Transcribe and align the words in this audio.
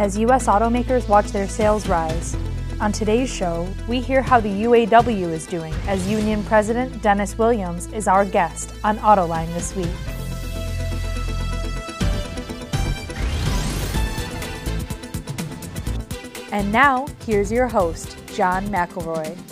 as 0.00 0.16
U.S. 0.16 0.46
automakers 0.46 1.06
watch 1.10 1.26
their 1.26 1.46
sales 1.46 1.86
rise. 1.86 2.34
On 2.80 2.90
today's 2.90 3.30
show, 3.30 3.68
we 3.86 4.00
hear 4.00 4.22
how 4.22 4.40
the 4.40 4.48
UAW 4.48 5.30
is 5.30 5.46
doing 5.46 5.74
as 5.86 6.08
Union 6.08 6.42
President 6.44 7.02
Dennis 7.02 7.36
Williams 7.36 7.86
is 7.92 8.08
our 8.08 8.24
guest 8.24 8.72
on 8.82 8.96
Autoline 9.00 9.52
this 9.52 9.76
week. 9.76 9.90
And 16.50 16.72
now, 16.72 17.06
here's 17.26 17.52
your 17.52 17.68
host, 17.68 18.16
John 18.34 18.68
McElroy. 18.68 19.49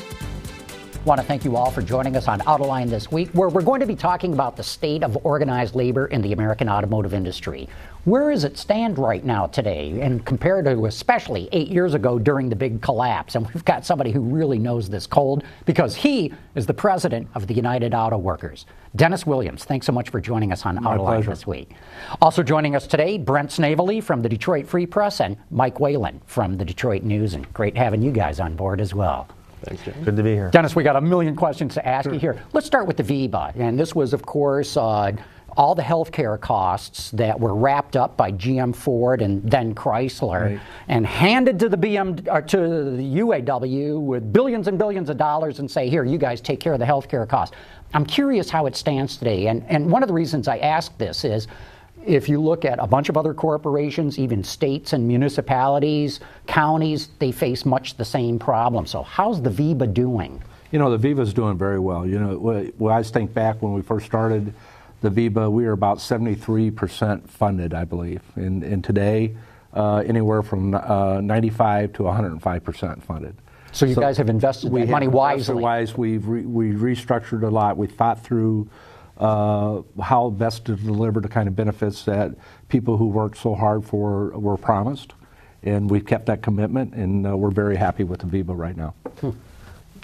Want 1.08 1.22
to 1.22 1.26
thank 1.26 1.42
you 1.42 1.56
all 1.56 1.70
for 1.70 1.80
joining 1.80 2.16
us 2.16 2.28
on 2.28 2.40
Autoline 2.40 2.90
this 2.90 3.10
week, 3.10 3.30
where 3.30 3.48
we're 3.48 3.62
going 3.62 3.80
to 3.80 3.86
be 3.86 3.96
talking 3.96 4.34
about 4.34 4.58
the 4.58 4.62
state 4.62 5.02
of 5.02 5.16
organized 5.24 5.74
labor 5.74 6.04
in 6.08 6.20
the 6.20 6.34
American 6.34 6.68
automotive 6.68 7.14
industry. 7.14 7.66
Where 8.04 8.30
does 8.30 8.44
it 8.44 8.58
stand 8.58 8.98
right 8.98 9.24
now 9.24 9.46
today, 9.46 10.02
and 10.02 10.22
compared 10.26 10.66
to 10.66 10.84
especially 10.84 11.48
eight 11.50 11.68
years 11.68 11.94
ago 11.94 12.18
during 12.18 12.50
the 12.50 12.56
big 12.56 12.82
collapse? 12.82 13.36
And 13.36 13.48
we've 13.54 13.64
got 13.64 13.86
somebody 13.86 14.10
who 14.10 14.20
really 14.20 14.58
knows 14.58 14.90
this 14.90 15.06
cold 15.06 15.44
because 15.64 15.96
he 15.96 16.30
is 16.54 16.66
the 16.66 16.74
president 16.74 17.26
of 17.34 17.46
the 17.46 17.54
United 17.54 17.94
Auto 17.94 18.18
Workers. 18.18 18.66
Dennis 18.94 19.24
Williams, 19.24 19.64
thanks 19.64 19.86
so 19.86 19.92
much 19.92 20.10
for 20.10 20.20
joining 20.20 20.52
us 20.52 20.66
on 20.66 20.74
My 20.74 20.94
Autoline 20.94 21.06
pleasure. 21.06 21.30
this 21.30 21.46
week. 21.46 21.70
Also 22.20 22.42
joining 22.42 22.76
us 22.76 22.86
today, 22.86 23.16
Brent 23.16 23.50
Snavely 23.50 24.02
from 24.02 24.20
the 24.20 24.28
Detroit 24.28 24.66
Free 24.66 24.84
Press 24.84 25.22
and 25.22 25.38
Mike 25.50 25.80
Wayland 25.80 26.20
from 26.26 26.58
the 26.58 26.66
Detroit 26.66 27.02
News. 27.02 27.32
And 27.32 27.50
great 27.54 27.78
having 27.78 28.02
you 28.02 28.10
guys 28.10 28.40
on 28.40 28.56
board 28.56 28.78
as 28.78 28.94
well. 28.94 29.26
Thanks, 29.62 29.82
Jim. 29.84 29.94
Good 30.04 30.16
to 30.16 30.22
be 30.22 30.34
here. 30.34 30.50
Dennis, 30.50 30.76
we 30.76 30.82
got 30.84 30.96
a 30.96 31.00
million 31.00 31.34
questions 31.36 31.74
to 31.74 31.86
ask 31.86 32.10
you 32.10 32.18
here. 32.18 32.42
Let's 32.52 32.66
start 32.66 32.86
with 32.86 32.96
the 32.96 33.02
VEBA. 33.02 33.56
And 33.56 33.78
this 33.78 33.94
was, 33.94 34.12
of 34.12 34.24
course, 34.24 34.76
uh, 34.76 35.12
all 35.56 35.74
the 35.74 35.82
healthcare 35.82 36.40
costs 36.40 37.10
that 37.10 37.38
were 37.38 37.54
wrapped 37.54 37.96
up 37.96 38.16
by 38.16 38.30
GM 38.30 38.74
Ford 38.74 39.20
and 39.22 39.42
then 39.50 39.74
Chrysler 39.74 40.42
Right. 40.52 40.60
and 40.86 41.04
handed 41.04 41.58
to 41.58 41.68
the 41.68 41.76
BM 41.76 42.28
or 42.32 42.40
to 42.42 42.56
the 42.96 43.18
UAW 43.18 44.00
with 44.00 44.32
billions 44.32 44.68
and 44.68 44.78
billions 44.78 45.10
of 45.10 45.16
dollars 45.16 45.58
and 45.58 45.68
say, 45.68 45.88
here, 45.88 46.04
you 46.04 46.18
guys 46.18 46.40
take 46.40 46.60
care 46.60 46.74
of 46.74 46.78
the 46.78 46.84
healthcare 46.84 47.28
costs. 47.28 47.56
I'm 47.94 48.06
curious 48.06 48.48
how 48.50 48.66
it 48.66 48.76
stands 48.76 49.16
today. 49.16 49.48
And, 49.48 49.64
and 49.68 49.90
one 49.90 50.02
of 50.04 50.08
the 50.08 50.14
reasons 50.14 50.46
I 50.46 50.58
ask 50.58 50.96
this 50.98 51.24
is 51.24 51.48
if 52.06 52.28
you 52.28 52.40
look 52.40 52.64
at 52.64 52.78
a 52.78 52.86
bunch 52.86 53.08
of 53.08 53.16
other 53.16 53.34
corporations, 53.34 54.18
even 54.18 54.42
states 54.42 54.92
and 54.92 55.06
municipalities, 55.06 56.20
counties, 56.46 57.08
they 57.18 57.32
face 57.32 57.64
much 57.64 57.96
the 57.96 58.04
same 58.04 58.38
problem. 58.38 58.86
So, 58.86 59.02
how's 59.02 59.42
the 59.42 59.50
VEBA 59.50 59.92
doing? 59.92 60.42
You 60.70 60.78
know, 60.78 60.96
the 60.96 61.08
VEBA's 61.08 61.32
doing 61.32 61.56
very 61.56 61.78
well. 61.78 62.06
You 62.06 62.18
know, 62.18 62.36
wh- 62.38 62.80
when 62.80 62.94
I 62.94 63.02
think 63.02 63.32
back 63.32 63.62
when 63.62 63.72
we 63.72 63.82
first 63.82 64.06
started 64.06 64.52
the 65.00 65.10
VEBA, 65.10 65.50
we 65.50 65.64
were 65.64 65.72
about 65.72 65.98
73% 65.98 67.28
funded, 67.28 67.74
I 67.74 67.84
believe. 67.84 68.22
And, 68.34 68.62
and 68.62 68.82
today, 68.82 69.36
uh, 69.74 69.98
anywhere 69.98 70.42
from 70.42 70.74
uh, 70.74 71.20
95 71.20 71.92
to 71.94 72.02
105% 72.04 73.02
funded. 73.02 73.34
So, 73.72 73.86
you 73.86 73.94
guys 73.94 74.16
have 74.16 74.30
invested 74.30 74.72
we 74.72 74.84
money 74.86 75.06
invested 75.06 75.16
wisely. 75.16 75.62
Wise, 75.62 75.96
we've 75.96 76.26
re- 76.26 76.46
we 76.46 76.72
restructured 76.72 77.42
a 77.42 77.50
lot. 77.50 77.76
We 77.76 77.86
thought 77.86 78.22
through 78.24 78.68
uh, 79.18 79.82
how 80.00 80.30
best 80.30 80.64
to 80.66 80.76
deliver 80.76 81.20
the 81.20 81.28
kind 81.28 81.48
of 81.48 81.56
benefits 81.56 82.04
that 82.04 82.32
people 82.68 82.96
who 82.96 83.06
worked 83.06 83.38
so 83.38 83.54
hard 83.54 83.84
for 83.84 84.28
were 84.30 84.56
promised, 84.56 85.12
and 85.62 85.90
we've 85.90 86.06
kept 86.06 86.26
that 86.26 86.42
commitment, 86.42 86.94
and 86.94 87.26
uh, 87.26 87.36
we're 87.36 87.50
very 87.50 87.76
happy 87.76 88.04
with 88.04 88.20
the 88.20 88.26
VEBA 88.26 88.56
right 88.56 88.76
now. 88.76 88.94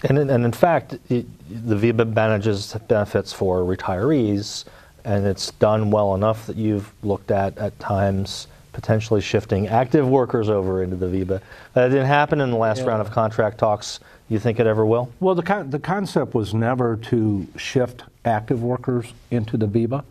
And 0.03 0.17
in, 0.19 0.29
and 0.29 0.43
in 0.43 0.51
fact, 0.51 0.97
it, 1.09 1.25
the 1.49 1.75
VEBA 1.75 2.13
manages 2.13 2.73
benefits 2.87 3.31
for 3.31 3.59
retirees, 3.61 4.65
and 5.05 5.25
it's 5.25 5.51
done 5.51 5.91
well 5.91 6.15
enough 6.15 6.47
that 6.47 6.57
you've 6.57 6.91
looked 7.03 7.31
at 7.31 7.57
at 7.57 7.79
times 7.79 8.47
potentially 8.73 9.21
shifting 9.21 9.69
active 9.69 10.05
workers 10.05 10.49
over 10.49 10.83
into 10.83 10.97
the 10.97 11.05
VEBA. 11.05 11.41
That 11.73 11.87
didn't 11.87 12.07
happen 12.07 12.41
in 12.41 12.51
the 12.51 12.57
last 12.57 12.81
round 12.81 13.01
of 13.01 13.09
contract 13.09 13.57
talks. 13.57 14.01
You 14.27 14.39
think 14.39 14.59
it 14.59 14.65
ever 14.65 14.85
will? 14.85 15.11
Well, 15.19 15.35
the, 15.35 15.43
con- 15.43 15.69
the 15.69 15.79
concept 15.79 16.33
was 16.33 16.53
never 16.53 16.97
to 16.97 17.47
shift 17.57 18.03
active 18.23 18.63
workers 18.63 19.13
into 19.29 19.55
the 19.55 19.67
VEBA. 19.67 20.03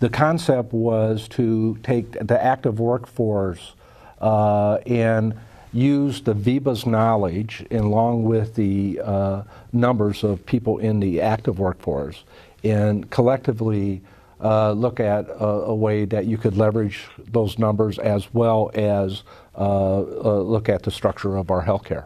The 0.00 0.10
concept 0.10 0.72
was 0.72 1.26
to 1.28 1.78
take 1.82 2.12
the 2.12 2.42
active 2.42 2.80
workforce 2.80 3.72
uh, 4.20 4.74
and 4.86 5.34
use 5.72 6.20
the 6.20 6.34
VEBA's 6.34 6.84
knowledge 6.84 7.64
along 7.70 8.24
with 8.24 8.54
the 8.56 9.00
uh, 9.02 9.42
numbers 9.72 10.22
of 10.22 10.44
people 10.44 10.78
in 10.78 11.00
the 11.00 11.20
active 11.20 11.58
workforce 11.58 12.24
and 12.62 13.10
collectively 13.10 14.02
uh, 14.42 14.72
look 14.72 15.00
at 15.00 15.28
a, 15.28 15.44
a 15.44 15.74
way 15.74 16.04
that 16.04 16.26
you 16.26 16.36
could 16.36 16.56
leverage 16.56 17.06
those 17.30 17.58
numbers 17.58 17.98
as 17.98 18.32
well 18.34 18.70
as 18.74 19.22
uh, 19.56 19.98
uh, 19.98 20.40
look 20.40 20.68
at 20.68 20.82
the 20.82 20.90
structure 20.90 21.36
of 21.36 21.50
our 21.50 21.64
healthcare. 21.64 22.04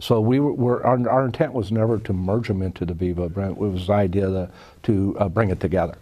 So 0.00 0.20
we 0.20 0.40
were, 0.40 0.52
were 0.52 0.84
our, 0.86 1.08
our 1.08 1.26
intent 1.26 1.52
was 1.52 1.70
never 1.70 1.98
to 1.98 2.12
merge 2.12 2.48
them 2.48 2.62
into 2.62 2.84
the 2.84 2.94
VEBA. 2.94 3.50
It 3.50 3.56
was 3.56 3.86
the 3.86 3.92
idea 3.92 4.26
to, 4.26 4.50
to 4.84 5.16
uh, 5.18 5.28
bring 5.28 5.50
it 5.50 5.60
together. 5.60 5.96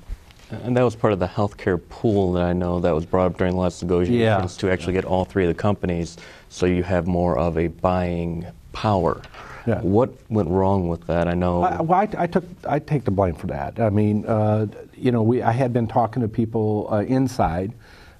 And 0.50 0.76
that 0.76 0.82
was 0.82 0.96
part 0.96 1.12
of 1.12 1.18
the 1.18 1.26
healthcare 1.26 1.80
pool 1.90 2.32
that 2.32 2.44
I 2.44 2.52
know 2.54 2.80
that 2.80 2.94
was 2.94 3.04
brought 3.04 3.26
up 3.26 3.36
during 3.38 3.52
the 3.54 3.60
last 3.60 3.82
negotiations 3.82 4.18
Yeah. 4.20 4.46
to 4.46 4.70
actually 4.72 4.94
get 4.94 5.04
all 5.04 5.24
three 5.26 5.44
of 5.44 5.48
the 5.48 5.60
companies 5.60 6.16
so 6.48 6.64
you 6.64 6.82
have 6.84 7.06
more 7.06 7.36
of 7.38 7.58
a 7.58 7.66
buying 7.66 8.46
power. 8.72 9.20
Yeah. 9.66 9.80
What 9.82 10.14
went 10.30 10.48
wrong 10.48 10.88
with 10.88 11.06
that? 11.08 11.28
I 11.28 11.34
know. 11.34 11.62
I, 11.62 11.82
well, 11.82 12.00
I, 12.00 12.08
I 12.16 12.26
took 12.26 12.44
I 12.66 12.78
take 12.78 13.04
the 13.04 13.10
blame 13.10 13.34
for 13.34 13.48
that. 13.48 13.78
I 13.78 13.90
mean, 13.90 14.24
uh, 14.24 14.66
you 14.96 15.12
know, 15.12 15.22
we 15.22 15.42
I 15.42 15.52
had 15.52 15.74
been 15.74 15.86
talking 15.86 16.22
to 16.22 16.28
people 16.28 16.88
uh, 16.90 17.00
inside, 17.02 17.74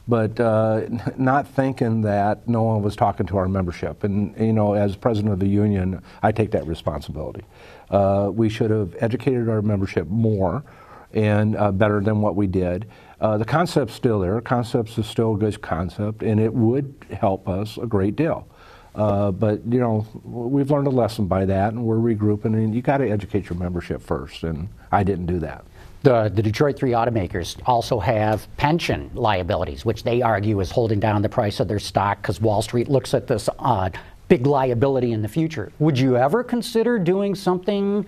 but 0.09 0.41
uh, 0.41 0.87
not 1.17 1.47
thinking 1.47 2.01
that 2.03 2.49
no 2.49 2.63
one 2.63 2.83
was 2.83 2.97
talking 2.97 3.27
to 3.27 3.37
our 3.37 3.49
membership. 3.49 4.03
And 4.03 4.35
you 4.39 4.53
know, 4.53 4.73
as 4.75 4.97
president 4.97 5.35
of 5.35 5.39
the 5.39 5.49
union, 5.49 6.03
I 6.23 6.33
take 6.33 6.51
that 6.53 6.67
responsibility. 6.67 7.45
Uh, 7.91 8.31
we 8.33 8.49
should 8.49 8.71
have 8.71 8.97
educated 9.01 9.49
our 9.49 9.63
membership 9.63 10.09
more 10.09 10.65
and 11.13 11.57
uh, 11.57 11.73
better 11.73 12.01
than 12.01 12.21
what 12.21 12.37
we 12.37 12.47
did. 12.47 12.87
Uh, 13.21 13.37
the 13.39 13.45
concept's 13.45 13.95
still 13.95 14.21
there. 14.21 14.41
Concepts 14.41 14.97
is 14.99 15.07
still 15.07 15.35
a 15.35 15.39
good 15.39 15.61
concept, 15.61 16.23
and 16.23 16.39
it 16.39 16.53
would 16.53 16.95
help 17.11 17.49
us 17.49 17.79
a 17.79 17.87
great 17.87 18.15
deal. 18.15 18.47
Uh, 18.95 19.31
but 19.31 19.61
you 19.71 19.79
know, 19.79 20.07
we've 20.25 20.71
learned 20.71 20.87
a 20.87 20.91
lesson 20.91 21.27
by 21.27 21.45
that, 21.45 21.73
and 21.73 21.85
we're 21.85 21.97
regrouping. 21.97 22.55
And 22.55 22.75
you 22.75 22.83
got 22.83 22.99
to 22.99 23.09
educate 23.09 23.49
your 23.49 23.59
membership 23.59 24.03
first, 24.03 24.43
and 24.43 24.69
I 24.91 25.03
didn't 25.03 25.27
do 25.27 25.39
that. 25.41 25.65
The, 26.03 26.31
the 26.33 26.43
Detroit 26.43 26.77
Three 26.77 26.93
automakers 26.93 27.61
also 27.67 27.99
have 27.99 28.47
pension 28.57 29.11
liabilities, 29.15 29.85
which 29.85 30.05
they 30.05 30.23
argue 30.23 30.61
is 30.61 30.71
holding 30.71 31.01
down 31.01 31.23
the 31.23 31.29
price 31.29 31.59
of 31.59 31.67
their 31.67 31.81
stock 31.81 32.23
because 32.23 32.41
Wall 32.41 32.63
Street 32.63 32.89
looks 32.89 33.15
at 33.15 33.27
this 33.27 33.49
uh, 33.59 33.91
big 34.29 34.47
liability 34.47 35.13
in 35.13 35.23
the 35.23 35.29
future. 35.29 35.73
Would 35.81 35.99
you 35.99 36.17
ever 36.17 36.45
consider 36.45 36.99
doing 36.99 37.35
something 37.35 38.07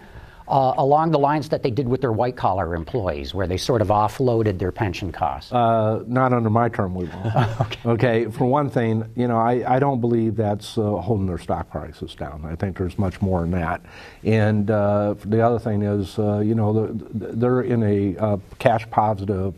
uh, 0.51 0.75
along 0.79 1.13
the 1.13 1.19
lines 1.19 1.49
that 1.51 1.63
they 1.63 1.71
did 1.71 1.89
with 1.89 2.01
their 2.01 2.13
white 2.13 2.37
collar 2.37 2.75
employees, 2.75 3.33
where 3.33 3.47
they 3.47 3.57
sort 3.57 3.81
of 3.81 3.89
offloaded 3.89 4.59
their 4.59 4.73
pension 4.73 5.13
costs? 5.13 5.53
Uh, 5.53 6.03
not 6.09 6.33
under 6.33 6.51
my 6.51 6.69
term, 6.69 6.95
we 6.95 7.05
won't. 7.07 7.77
okay. 7.87 8.27
For 8.27 8.45
one 8.45 8.69
thing, 8.69 9.05
you 9.15 9.29
know, 9.29 9.39
I, 9.39 9.77
I 9.77 9.79
don't 9.79 10.01
believe 10.01 10.35
that's 10.35 10.77
uh, 10.77 10.97
holding 10.97 11.27
their 11.27 11.39
stock 11.39 11.71
prices 11.71 12.17
down. 12.17 12.45
I 12.45 12.57
think 12.57 12.77
there's 12.77 12.99
much 12.99 13.23
more 13.23 13.43
than 13.43 13.53
that. 13.53 13.81
And 14.25 14.71
uh, 14.71 15.15
the 15.25 15.41
other 15.41 15.61
thing 15.61 15.83
is, 15.83 16.19
uh, 16.19 16.41
you 16.41 16.57
know, 16.57 16.73
the, 16.73 17.05
they're 17.15 17.63
in 17.63 17.83
a 17.85 18.17
uh, 18.17 18.37
cash 18.59 18.91
positive 18.91 19.55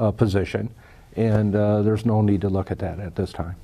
uh, 0.00 0.10
position, 0.10 0.68
and 1.14 1.54
uh, 1.54 1.82
there's 1.82 2.04
no 2.04 2.22
need 2.22 2.40
to 2.40 2.48
look 2.48 2.72
at 2.72 2.80
that 2.80 2.98
at 2.98 3.14
this 3.14 3.32
time. 3.32 3.54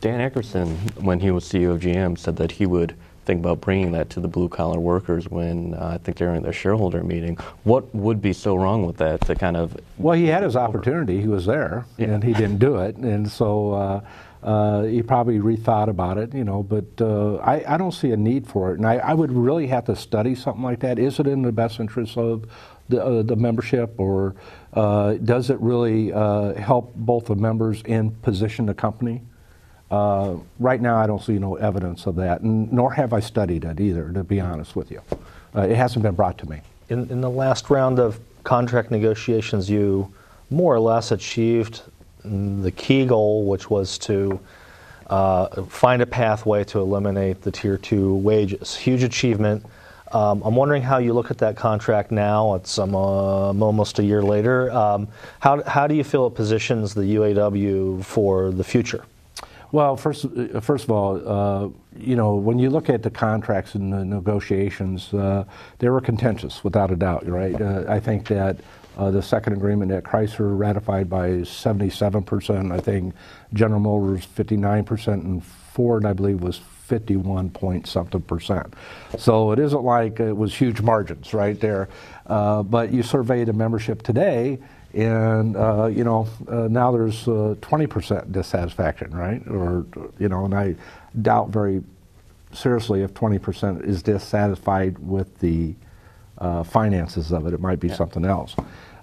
Dan 0.00 0.28
Akerson, 0.28 1.00
when 1.00 1.20
he 1.20 1.30
was 1.30 1.44
CEO 1.44 1.76
of 1.76 1.80
GM, 1.80 2.18
said 2.18 2.34
that 2.36 2.50
he 2.50 2.66
would 2.66 2.96
think 3.24 3.40
about 3.40 3.60
bringing 3.60 3.92
that 3.92 4.10
to 4.10 4.20
the 4.20 4.28
blue 4.28 4.48
collar 4.48 4.80
workers 4.80 5.28
when 5.28 5.74
uh, 5.74 5.92
I 5.94 5.98
think 5.98 6.16
during 6.16 6.42
their 6.42 6.52
shareholder 6.52 7.02
meeting. 7.02 7.36
What 7.64 7.94
would 7.94 8.20
be 8.20 8.32
so 8.32 8.56
wrong 8.56 8.84
with 8.86 8.96
that 8.98 9.20
to 9.22 9.34
kind 9.34 9.56
of 9.56 9.76
Well, 9.98 10.16
he 10.16 10.26
had 10.26 10.42
his 10.42 10.56
opportunity. 10.56 11.20
He 11.20 11.28
was 11.28 11.46
there, 11.46 11.86
and 11.98 12.22
he 12.22 12.32
didn't 12.32 12.58
do 12.58 12.76
it, 12.76 12.96
and 12.96 13.30
so 13.30 13.72
uh, 13.72 14.00
uh, 14.42 14.82
he 14.84 15.02
probably 15.02 15.38
rethought 15.38 15.88
about 15.88 16.18
it, 16.18 16.34
you 16.34 16.44
know. 16.44 16.62
But 16.62 17.00
uh, 17.00 17.36
I, 17.36 17.74
I 17.74 17.76
don't 17.76 17.92
see 17.92 18.10
a 18.10 18.16
need 18.16 18.46
for 18.46 18.72
it, 18.72 18.78
and 18.78 18.86
I, 18.86 18.96
I 18.96 19.14
would 19.14 19.32
really 19.32 19.68
have 19.68 19.84
to 19.84 19.96
study 19.96 20.34
something 20.34 20.64
like 20.64 20.80
that. 20.80 20.98
Is 20.98 21.20
it 21.20 21.26
in 21.26 21.42
the 21.42 21.52
best 21.52 21.78
interest 21.78 22.16
of 22.16 22.46
the, 22.88 23.04
uh, 23.04 23.22
the 23.22 23.36
membership, 23.36 23.94
or 23.98 24.34
uh, 24.72 25.14
does 25.14 25.50
it 25.50 25.60
really 25.60 26.12
uh, 26.12 26.54
help 26.54 26.94
both 26.96 27.26
the 27.26 27.36
members 27.36 27.82
and 27.86 28.20
position 28.22 28.66
the 28.66 28.74
company? 28.74 29.22
Uh, 29.92 30.38
right 30.58 30.80
now, 30.80 30.96
I 30.96 31.06
don't 31.06 31.22
see 31.22 31.38
no 31.38 31.56
evidence 31.56 32.06
of 32.06 32.16
that, 32.16 32.40
and 32.40 32.72
nor 32.72 32.94
have 32.94 33.12
I 33.12 33.20
studied 33.20 33.64
it 33.64 33.78
either, 33.78 34.10
to 34.12 34.24
be 34.24 34.40
honest 34.40 34.74
with 34.74 34.90
you. 34.90 35.02
Uh, 35.54 35.60
it 35.62 35.76
hasn't 35.76 36.02
been 36.02 36.14
brought 36.14 36.38
to 36.38 36.48
me. 36.48 36.62
In, 36.88 37.10
in 37.10 37.20
the 37.20 37.28
last 37.28 37.68
round 37.68 37.98
of 37.98 38.18
contract 38.42 38.90
negotiations, 38.90 39.68
you 39.68 40.10
more 40.48 40.74
or 40.74 40.80
less 40.80 41.12
achieved 41.12 41.82
the 42.24 42.70
key 42.70 43.04
goal, 43.04 43.44
which 43.44 43.68
was 43.68 43.98
to 43.98 44.40
uh, 45.10 45.62
find 45.64 46.00
a 46.00 46.06
pathway 46.06 46.64
to 46.64 46.78
eliminate 46.78 47.42
the 47.42 47.50
tier 47.50 47.76
two 47.76 48.14
wages. 48.14 48.74
Huge 48.74 49.02
achievement. 49.02 49.62
Um, 50.12 50.42
I'm 50.42 50.56
wondering 50.56 50.82
how 50.82 50.98
you 50.98 51.12
look 51.12 51.30
at 51.30 51.36
that 51.38 51.56
contract 51.56 52.10
now. 52.10 52.54
It's 52.54 52.78
um, 52.78 52.94
uh, 52.94 52.98
almost 52.98 53.98
a 53.98 54.04
year 54.04 54.22
later. 54.22 54.70
Um, 54.70 55.08
how, 55.40 55.62
how 55.64 55.86
do 55.86 55.94
you 55.94 56.04
feel 56.04 56.26
it 56.28 56.34
positions 56.34 56.94
the 56.94 57.02
UAW 57.02 58.02
for 58.02 58.50
the 58.50 58.64
future? 58.64 59.04
Well, 59.72 59.96
first, 59.96 60.26
first 60.60 60.84
of 60.84 60.90
all, 60.90 61.16
uh, 61.26 61.68
you 61.96 62.14
know, 62.14 62.34
when 62.34 62.58
you 62.58 62.68
look 62.68 62.90
at 62.90 63.02
the 63.02 63.10
contracts 63.10 63.74
and 63.74 63.90
the 63.90 64.04
negotiations, 64.04 65.12
uh, 65.14 65.44
they 65.78 65.88
were 65.88 66.02
contentious, 66.02 66.62
without 66.62 66.90
a 66.90 66.96
doubt, 66.96 67.26
right? 67.26 67.58
Uh, 67.58 67.84
I 67.88 67.98
think 67.98 68.28
that 68.28 68.58
uh, 68.98 69.10
the 69.10 69.22
second 69.22 69.54
agreement 69.54 69.90
that 69.90 70.04
Chrysler 70.04 70.58
ratified 70.58 71.08
by 71.08 71.28
77%, 71.30 72.70
I 72.70 72.80
think 72.80 73.14
General 73.54 73.80
Motors 73.80 74.26
59%, 74.26 75.06
and 75.08 75.42
Ford, 75.42 76.04
I 76.04 76.12
believe, 76.12 76.42
was 76.42 76.58
51 76.58 77.48
point 77.48 77.86
something 77.86 78.20
percent. 78.20 78.74
So 79.16 79.52
it 79.52 79.58
isn't 79.58 79.82
like 79.82 80.20
it 80.20 80.36
was 80.36 80.54
huge 80.54 80.82
margins 80.82 81.32
right 81.32 81.58
there. 81.58 81.88
Uh, 82.26 82.62
but 82.62 82.92
you 82.92 83.02
survey 83.02 83.44
the 83.44 83.54
membership 83.54 84.02
today, 84.02 84.58
and 84.94 85.56
uh, 85.56 85.86
you 85.86 86.04
know 86.04 86.28
uh, 86.48 86.68
now 86.68 86.92
there's 86.92 87.24
20% 87.24 88.10
uh, 88.10 88.20
dissatisfaction, 88.30 89.10
right? 89.16 89.42
Or 89.48 89.86
you 90.18 90.28
know, 90.28 90.44
and 90.44 90.54
I 90.54 90.76
doubt 91.20 91.48
very 91.48 91.82
seriously 92.52 93.02
if 93.02 93.14
20% 93.14 93.84
is 93.86 94.02
dissatisfied 94.02 94.98
with 94.98 95.38
the 95.38 95.74
uh, 96.38 96.62
finances 96.62 97.32
of 97.32 97.46
it. 97.46 97.54
It 97.54 97.60
might 97.60 97.80
be 97.80 97.88
yeah. 97.88 97.94
something 97.94 98.24
else. 98.24 98.54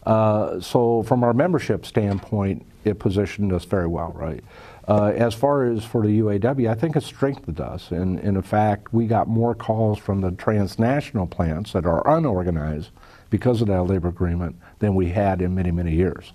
Uh, 0.05 0.59
so 0.59 1.03
from 1.03 1.23
our 1.23 1.33
membership 1.33 1.85
standpoint, 1.85 2.65
it 2.83 2.99
positioned 2.99 3.51
us 3.53 3.65
very 3.65 3.87
well, 3.87 4.11
right? 4.13 4.43
Uh, 4.87 5.13
as 5.15 5.35
far 5.35 5.65
as 5.65 5.83
for 5.83 6.05
the 6.05 6.19
UAW, 6.19 6.69
I 6.69 6.73
think 6.73 6.95
it 6.95 7.03
strengthened 7.03 7.59
us. 7.59 7.91
And, 7.91 8.17
and, 8.19 8.37
in 8.37 8.41
fact, 8.41 8.91
we 8.91 9.05
got 9.05 9.27
more 9.27 9.53
calls 9.53 9.99
from 9.99 10.21
the 10.21 10.31
transnational 10.31 11.27
plants 11.27 11.73
that 11.73 11.85
are 11.85 12.07
unorganized 12.17 12.89
because 13.29 13.61
of 13.61 13.67
that 13.67 13.83
labor 13.83 14.07
agreement 14.07 14.55
than 14.79 14.95
we 14.95 15.09
had 15.09 15.41
in 15.41 15.53
many, 15.55 15.71
many 15.71 15.93
years. 15.93 16.33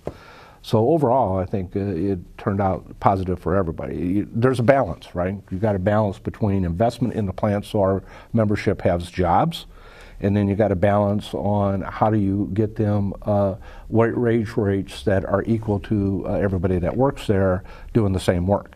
So 0.65 0.89
overall, 0.89 1.37
I 1.37 1.45
think 1.45 1.75
uh, 1.75 1.79
it 1.79 2.37
turned 2.39 2.59
out 2.59 2.99
positive 2.99 3.37
for 3.37 3.55
everybody. 3.55 3.97
You, 3.97 4.29
there's 4.31 4.59
a 4.59 4.63
balance, 4.63 5.13
right? 5.13 5.39
You've 5.51 5.61
got 5.61 5.75
a 5.75 5.79
balance 5.79 6.17
between 6.17 6.65
investment 6.65 7.13
in 7.13 7.27
the 7.27 7.33
plant 7.33 7.65
so 7.65 7.81
our 7.81 8.03
membership 8.33 8.81
has 8.81 9.11
jobs, 9.11 9.67
and 10.21 10.35
then 10.35 10.47
you 10.47 10.55
got 10.55 10.69
to 10.69 10.75
balance 10.75 11.35
on 11.35 11.81
how 11.81 12.09
do 12.09 12.17
you 12.17 12.49
get 12.55 12.77
them 12.77 13.13
uh, 13.21 13.55
wage 13.89 14.57
rates 14.57 15.03
that 15.03 15.23
are 15.25 15.43
equal 15.45 15.79
to 15.81 16.25
uh, 16.27 16.33
everybody 16.33 16.79
that 16.79 16.97
works 16.97 17.27
there 17.27 17.63
doing 17.93 18.13
the 18.13 18.19
same 18.19 18.47
work. 18.47 18.71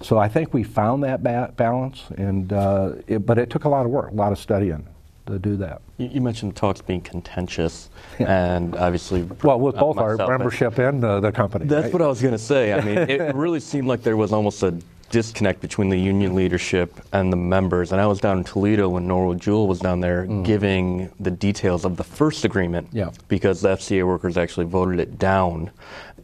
So 0.00 0.18
I 0.18 0.26
think 0.26 0.52
we 0.52 0.64
found 0.64 1.04
that 1.04 1.22
ba- 1.22 1.52
balance, 1.56 2.02
and 2.16 2.52
uh, 2.52 2.94
it, 3.06 3.24
but 3.24 3.38
it 3.38 3.48
took 3.48 3.62
a 3.62 3.68
lot 3.68 3.86
of 3.86 3.92
work, 3.92 4.10
a 4.10 4.14
lot 4.14 4.32
of 4.32 4.40
studying 4.40 4.88
to 5.28 5.38
do 5.38 5.56
that. 5.56 5.82
You, 5.98 6.08
you 6.08 6.20
mentioned 6.20 6.56
talks 6.56 6.80
being 6.80 7.00
contentious, 7.00 7.90
and 8.18 8.74
obviously, 8.76 9.22
well, 9.42 9.60
with 9.60 9.76
both 9.76 9.96
myself, 9.96 10.20
our 10.20 10.28
membership 10.28 10.78
and 10.78 11.02
the 11.02 11.32
company. 11.32 11.66
That's 11.66 11.84
right? 11.84 11.92
what 11.92 12.02
I 12.02 12.06
was 12.06 12.20
going 12.20 12.32
to 12.32 12.38
say. 12.38 12.72
I 12.72 12.80
mean, 12.80 12.98
it 12.98 13.34
really 13.34 13.60
seemed 13.60 13.88
like 13.88 14.02
there 14.02 14.16
was 14.16 14.32
almost 14.32 14.62
a 14.62 14.78
disconnect 15.10 15.60
between 15.60 15.88
the 15.88 15.96
union 15.96 16.34
leadership 16.34 17.00
and 17.12 17.32
the 17.32 17.36
members. 17.36 17.92
And 17.92 18.00
I 18.00 18.06
was 18.06 18.20
down 18.20 18.38
in 18.38 18.44
Toledo 18.44 18.88
when 18.88 19.06
Norwood 19.06 19.40
Jewell 19.40 19.66
was 19.66 19.80
down 19.80 20.00
there 20.00 20.26
mm. 20.26 20.44
giving 20.44 21.10
the 21.18 21.30
details 21.30 21.84
of 21.84 21.96
the 21.96 22.04
first 22.04 22.44
agreement 22.44 22.88
yeah. 22.92 23.10
because 23.28 23.60
the 23.60 23.70
FCA 23.70 24.06
workers 24.06 24.36
actually 24.36 24.66
voted 24.66 25.00
it 25.00 25.18
down. 25.18 25.70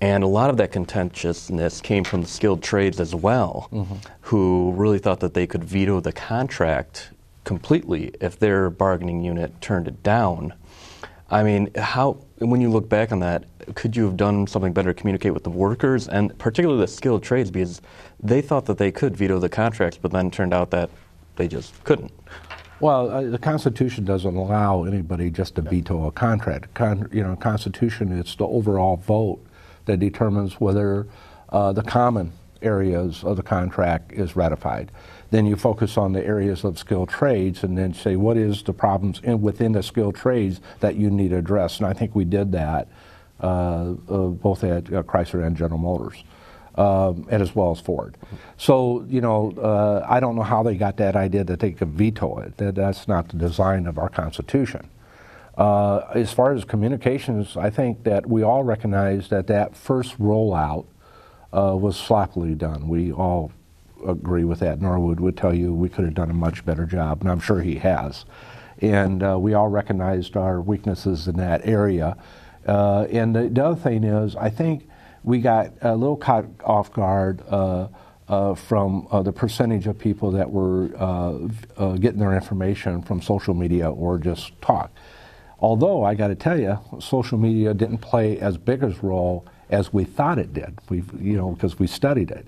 And 0.01 0.23
a 0.25 0.27
lot 0.27 0.51
of 0.51 0.57
that 0.59 0.73
contentiousness 0.73 1.81
came 1.81 2.05
from 2.05 2.23
the 2.23 2.29
skilled 2.29 2.63
trades 2.63 3.01
as 3.01 3.15
well, 3.15 3.69
mm-hmm. 3.73 3.95
who 4.23 4.73
really 4.73 4.99
thought 4.99 5.21
that 5.21 5.35
they 5.35 5.47
could 5.47 5.65
veto 5.65 6.01
the 6.01 6.13
contract 6.13 7.11
completely 7.45 8.13
if 8.21 8.39
their 8.39 8.71
bargaining 8.71 9.23
unit 9.23 9.61
turned 9.61 9.87
it 9.87 10.03
down. 10.03 10.55
I 11.31 11.43
mean, 11.43 11.71
how 11.75 12.19
when 12.39 12.61
you 12.61 12.71
look 12.71 12.89
back 12.89 13.13
on 13.13 13.21
that, 13.21 13.45
could 13.75 13.97
you 13.97 14.05
have 14.05 14.17
done 14.17 14.47
something 14.47 14.73
better 14.73 14.93
to 14.93 14.99
communicate 14.99 15.33
with 15.33 15.45
the 15.45 15.51
workers 15.51 16.09
and 16.09 16.37
particularly 16.39 16.81
the 16.81 16.89
skilled 16.89 17.23
trades 17.23 17.51
because 17.51 17.81
they 18.23 18.43
thought 18.43 18.67
that 18.67 18.79
they 18.79 18.91
could 18.91 19.17
veto 19.17 19.39
the 19.39 19.49
contracts, 19.49 19.99
but 20.01 20.11
then 20.11 20.31
turned 20.31 20.53
out 20.53 20.71
that 20.71 20.91
they 21.37 21.49
just 21.49 21.83
couldn't. 21.85 22.13
Well, 22.81 23.11
uh, 23.11 23.23
the 23.23 23.39
Constitution 23.39 24.05
doesn't 24.05 24.37
allow 24.37 24.85
anybody 24.85 25.31
just 25.31 25.55
to 25.55 25.63
veto 25.63 26.07
a 26.07 26.13
contract. 26.13 26.75
Con- 26.75 27.09
you 27.13 27.23
know, 27.23 27.37
Constitution 27.37 28.13
it's 28.13 28.35
the 28.35 28.47
overall 28.47 28.97
vote 28.97 29.41
that 29.87 29.99
determines 29.99 30.61
whether 30.61 31.07
uh, 31.51 31.73
the 31.73 31.83
common 31.83 32.33
areas 32.63 33.23
of 33.25 33.37
the 33.37 33.43
contract 33.43 34.13
is 34.13 34.37
ratified. 34.37 34.91
Then 35.35 35.47
you 35.47 35.57
focus 35.57 35.99
on 35.99 36.13
the 36.13 36.25
areas 36.25 36.63
of 36.63 36.79
skilled 36.79 37.09
trades 37.09 37.65
and 37.65 37.77
then 37.77 37.93
say 37.93 38.15
what 38.15 38.37
is 38.37 38.63
the 38.63 38.73
problems 38.73 39.21
in, 39.25 39.43
within 39.43 39.73
the 39.73 39.83
skilled 39.83 40.15
trades 40.15 40.61
that 40.79 40.95
you 40.95 41.11
need 41.11 41.31
to 41.31 41.39
address. 41.39 41.79
And 41.79 41.89
I 41.89 41.93
think 41.93 42.15
we 42.15 42.25
did 42.25 42.53
that 42.53 42.87
uh, 43.41 43.95
uh, 44.09 44.29
both 44.29 44.63
at 44.63 44.87
uh, 44.93 45.03
Chrysler 45.03 45.45
and 45.45 45.57
General 45.57 45.81
Motors 45.81 46.23
um, 46.77 47.27
and 47.29 47.43
as 47.43 47.53
well 47.53 47.73
as 47.73 47.81
Ford. 47.81 48.17
So, 48.59 49.05
you 49.09 49.21
know, 49.21 49.51
uh, 49.59 50.07
I 50.09 50.21
don't 50.21 50.37
know 50.37 50.45
how 50.45 50.63
they 50.63 50.77
got 50.77 50.99
that 50.99 51.17
idea 51.17 51.43
that 51.43 51.59
they 51.59 51.73
could 51.73 51.89
veto 51.89 52.39
it. 52.39 52.57
That, 52.59 52.77
that's 52.77 53.09
not 53.09 53.29
the 53.31 53.37
design 53.37 53.89
of 53.89 53.99
our 53.99 54.09
Constitution. 54.09 54.89
Uh, 55.59 56.03
as 56.15 56.33
far 56.33 56.53
as 56.53 56.65
communications, 56.65 57.57
I 57.57 57.71
think 57.71 58.05
that 58.05 58.29
we 58.29 58.45
all 58.45 58.63
recognize 58.63 59.31
that 59.31 59.49
that 59.49 59.77
first 59.77 60.17
rollout 60.21 60.87
uh, 61.53 61.75
was 61.77 61.97
sloppily 61.97 62.55
done. 62.55 62.87
We 62.87 63.11
all 63.11 63.51
agree 64.07 64.45
with 64.45 64.61
that. 64.61 64.81
Norwood 64.81 65.21
would 65.21 65.37
tell 65.37 65.55
you 65.55 65.73
we 65.73 65.89
could 65.89 66.05
have 66.05 66.15
done 66.15 66.31
a 66.31 66.35
much 66.35 66.65
better 66.65 66.87
job, 66.87 67.21
and 67.21 67.31
I'm 67.31 67.41
sure 67.41 67.61
he 67.61 67.77
has. 67.77 68.25
And 68.81 69.23
uh, 69.23 69.39
we 69.39 69.55
all 69.55 69.69
recognized 69.69 70.37
our 70.37 70.61
weaknesses 70.61 71.29
in 71.29 71.37
that 71.37 71.67
area. 71.67 72.17
Uh, 72.67 73.07
and 73.11 73.35
the, 73.35 73.49
the 73.49 73.65
other 73.65 73.81
thing 73.81 74.05
is, 74.05 74.37
I 74.37 74.51
think 74.51 74.89
we 75.23 75.39
got 75.39 75.73
a 75.81 75.97
little 75.97 76.17
caught 76.17 76.47
off 76.65 76.93
guard 76.93 77.43
uh, 77.49 77.89
uh, 78.29 78.55
from 78.55 79.07
uh, 79.11 79.23
the 79.23 79.33
percentage 79.33 79.87
of 79.87 79.99
people 79.99 80.31
that 80.33 80.51
were 80.51 80.91
uh, 80.97 81.93
getting 81.97 82.21
their 82.21 82.35
information 82.35 83.03
from 83.03 83.21
social 83.21 83.55
media 83.55 83.91
or 83.91 84.19
just 84.19 84.61
talk. 84.61 84.91
Although 85.61 86.05
I 86.05 86.15
got 86.15 86.29
to 86.29 86.35
tell 86.35 86.59
you, 86.59 86.79
social 87.01 87.39
media 87.39 87.73
didn't 87.75 87.99
play 87.99 88.39
as 88.39 88.59
big 88.59 88.83
a 88.83 88.89
role 89.03 89.47
as 89.71 89.93
we 89.93 90.05
thought 90.05 90.39
it 90.39 90.53
did. 90.53 90.79
We, 90.89 91.03
you 91.19 91.37
know, 91.37 91.51
because 91.53 91.79
we 91.79 91.87
studied 91.87 92.31
it. 92.31 92.47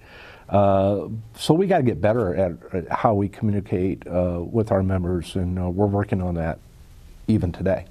Uh, 0.48 1.08
so 1.34 1.54
we 1.54 1.66
got 1.66 1.78
to 1.78 1.82
get 1.82 2.00
better 2.00 2.34
at, 2.34 2.74
at, 2.74 2.88
how 2.88 3.14
we 3.14 3.28
communicate 3.28 4.02
with 4.06 4.70
our 4.70 4.82
members, 4.82 5.34
and 5.34 5.74
we're 5.74 5.86
working 5.86 6.22
on 6.22 6.34
that 6.34 6.58
even 7.28 7.52
today. 7.52 7.86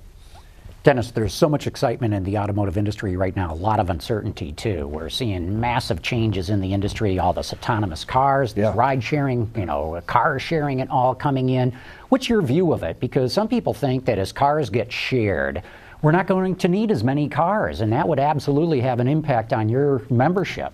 Dennis, 0.85 1.09
there's 1.09 1.33
so 1.33 1.49
much 1.49 1.65
excitement 1.65 2.13
in 2.13 2.23
the 2.23 2.37
automotive 2.37 2.77
industry 2.77 3.17
right 3.17 3.35
now, 3.35 3.51
a 3.51 3.55
lot 3.55 3.79
of 3.79 3.89
uncertainty 3.89 4.51
too. 4.51 4.87
We're 4.87 5.09
seeing 5.09 5.59
massive 5.59 6.03
changes 6.03 6.51
in 6.51 6.61
the 6.61 6.73
industry, 6.73 7.17
all 7.17 7.33
this 7.33 7.53
autonomous 7.53 8.05
cars, 8.05 8.53
this 8.53 8.65
yeah. 8.65 8.73
ride 8.75 9.03
sharing, 9.03 9.51
you 9.55 9.65
know, 9.65 9.99
car 10.05 10.37
sharing 10.37 10.81
and 10.81 10.89
all 10.91 11.15
coming 11.15 11.49
in. 11.49 11.75
What's 12.09 12.29
your 12.29 12.43
view 12.43 12.71
of 12.71 12.83
it? 12.83 12.99
Because 12.99 13.33
some 13.33 13.47
people 13.47 13.73
think 13.73 14.05
that 14.05 14.19
as 14.19 14.31
cars 14.31 14.69
get 14.69 14.91
shared, 14.91 15.63
we're 16.03 16.11
not 16.11 16.27
going 16.27 16.55
to 16.57 16.67
need 16.67 16.91
as 16.91 17.03
many 17.03 17.29
cars, 17.29 17.81
and 17.81 17.91
that 17.91 18.07
would 18.07 18.19
absolutely 18.19 18.79
have 18.81 18.99
an 18.99 19.07
impact 19.07 19.53
on 19.53 19.69
your 19.69 20.03
membership. 20.11 20.71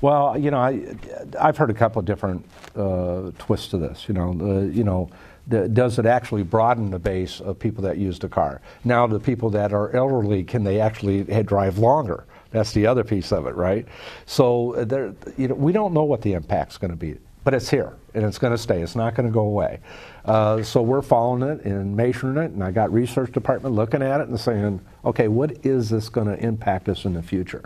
Well, 0.00 0.38
you 0.38 0.50
know, 0.50 0.58
I, 0.58 0.96
I've 1.38 1.58
heard 1.58 1.70
a 1.70 1.74
couple 1.74 2.00
of 2.00 2.06
different 2.06 2.44
uh, 2.74 3.32
twists 3.38 3.68
to 3.68 3.78
this. 3.78 4.08
You 4.08 4.14
know, 4.14 4.36
uh, 4.40 4.60
you 4.62 4.82
know, 4.82 5.10
the, 5.46 5.68
does 5.68 5.98
it 5.98 6.06
actually 6.06 6.42
broaden 6.42 6.90
the 6.90 6.98
base 6.98 7.40
of 7.40 7.58
people 7.58 7.82
that 7.84 7.98
use 7.98 8.18
the 8.18 8.28
car? 8.28 8.62
Now, 8.84 9.06
the 9.06 9.20
people 9.20 9.50
that 9.50 9.72
are 9.72 9.94
elderly, 9.94 10.42
can 10.44 10.64
they 10.64 10.80
actually 10.80 11.24
drive 11.42 11.78
longer? 11.78 12.24
That's 12.50 12.72
the 12.72 12.86
other 12.86 13.04
piece 13.04 13.30
of 13.30 13.46
it, 13.46 13.54
right? 13.54 13.86
So 14.26 14.74
uh, 14.74 14.84
there, 14.84 15.14
you 15.36 15.48
know, 15.48 15.54
we 15.54 15.72
don't 15.72 15.92
know 15.92 16.04
what 16.04 16.22
the 16.22 16.32
impact's 16.32 16.78
going 16.78 16.90
to 16.90 16.96
be, 16.96 17.16
but 17.44 17.54
it's 17.54 17.68
here 17.68 17.94
and 18.14 18.24
it's 18.24 18.38
going 18.38 18.52
to 18.52 18.58
stay. 18.58 18.82
It's 18.82 18.96
not 18.96 19.14
going 19.14 19.28
to 19.28 19.32
go 19.32 19.42
away. 19.42 19.80
Uh, 20.24 20.62
so 20.62 20.82
we're 20.82 21.02
following 21.02 21.42
it 21.42 21.64
and 21.64 21.96
measuring 21.96 22.38
it, 22.38 22.50
and 22.52 22.64
I 22.64 22.70
got 22.70 22.92
research 22.92 23.32
department 23.32 23.74
looking 23.74 24.02
at 24.02 24.20
it 24.20 24.28
and 24.28 24.40
saying, 24.40 24.80
okay, 25.04 25.28
what 25.28 25.64
is 25.64 25.90
this 25.90 26.08
going 26.08 26.26
to 26.26 26.36
impact 26.44 26.88
us 26.88 27.04
in 27.04 27.14
the 27.14 27.22
future? 27.22 27.64